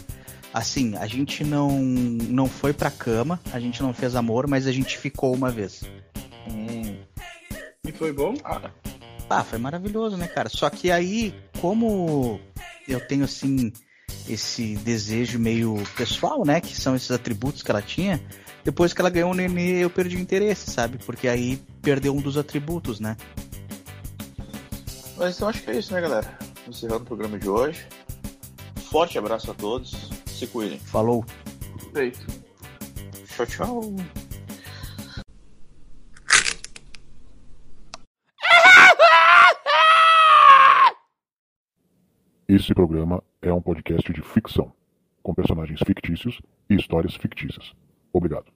Assim, 0.55 0.97
a 0.97 1.07
gente 1.07 1.45
não, 1.45 1.71
não 1.79 2.47
foi 2.49 2.73
pra 2.73 2.91
cama, 2.91 3.39
a 3.53 3.61
gente 3.61 3.83
não 3.83 3.93
fez 3.93 4.15
amor, 4.17 4.47
mas 4.49 4.67
a 4.67 4.73
gente 4.73 4.97
ficou 4.97 5.35
uma 5.35 5.51
vez. 5.51 5.83
Hum, 6.51 6.97
E 7.87 7.93
foi 7.93 8.11
bom? 8.11 8.33
ah, 8.43 8.71
Ah, 9.29 9.45
foi 9.45 9.59
maravilhoso, 9.59 10.17
né, 10.17 10.27
cara? 10.27 10.49
Só 10.49 10.71
que 10.71 10.91
aí, 10.91 11.35
como 11.61 12.41
eu 12.89 13.07
tenho, 13.07 13.25
assim, 13.25 13.71
esse 14.27 14.77
desejo 14.77 15.39
meio 15.39 15.83
pessoal, 15.95 16.43
né? 16.47 16.59
Que 16.63 16.75
são 16.75 16.97
esses 16.97 17.11
atributos 17.11 17.63
que 17.63 17.71
ela 17.71 17.83
tinha. 17.83 18.19
Depois 18.65 18.95
que 18.95 19.01
ela 19.03 19.11
ganhou 19.11 19.33
o 19.33 19.35
nenê, 19.35 19.85
eu 19.85 19.91
perdi 19.91 20.17
o 20.17 20.21
interesse, 20.21 20.71
sabe? 20.71 20.97
Porque 21.05 21.29
aí 21.29 21.61
perdeu 21.83 22.17
um 22.17 22.21
dos 22.23 22.39
atributos, 22.39 22.99
né? 22.99 23.15
Mas 25.17 25.41
eu 25.41 25.49
acho 25.49 25.63
que 25.63 25.71
é 25.71 25.79
isso, 25.79 25.93
né, 25.93 26.01
galera? 26.01 26.39
encerrando 26.69 27.03
o 27.03 27.07
programa 27.07 27.39
de 27.39 27.49
hoje. 27.49 27.87
Forte 28.91 29.19
abraço 29.19 29.51
a 29.51 29.55
todos. 29.55 30.11
Se 30.27 30.47
cuidem. 30.47 30.79
Falou. 30.79 31.25
Feito. 31.93 32.27
Tchau, 33.27 33.47
tchau. 33.47 33.97
Esse 42.49 42.73
programa 42.75 43.23
é 43.43 43.53
um 43.53 43.61
podcast 43.61 44.13
de 44.13 44.23
ficção, 44.23 44.73
com 45.23 45.35
personagens 45.35 45.81
fictícios 45.85 46.41
e 46.71 46.77
histórias 46.77 47.15
fictícias. 47.17 47.73
Obrigado. 48.13 48.56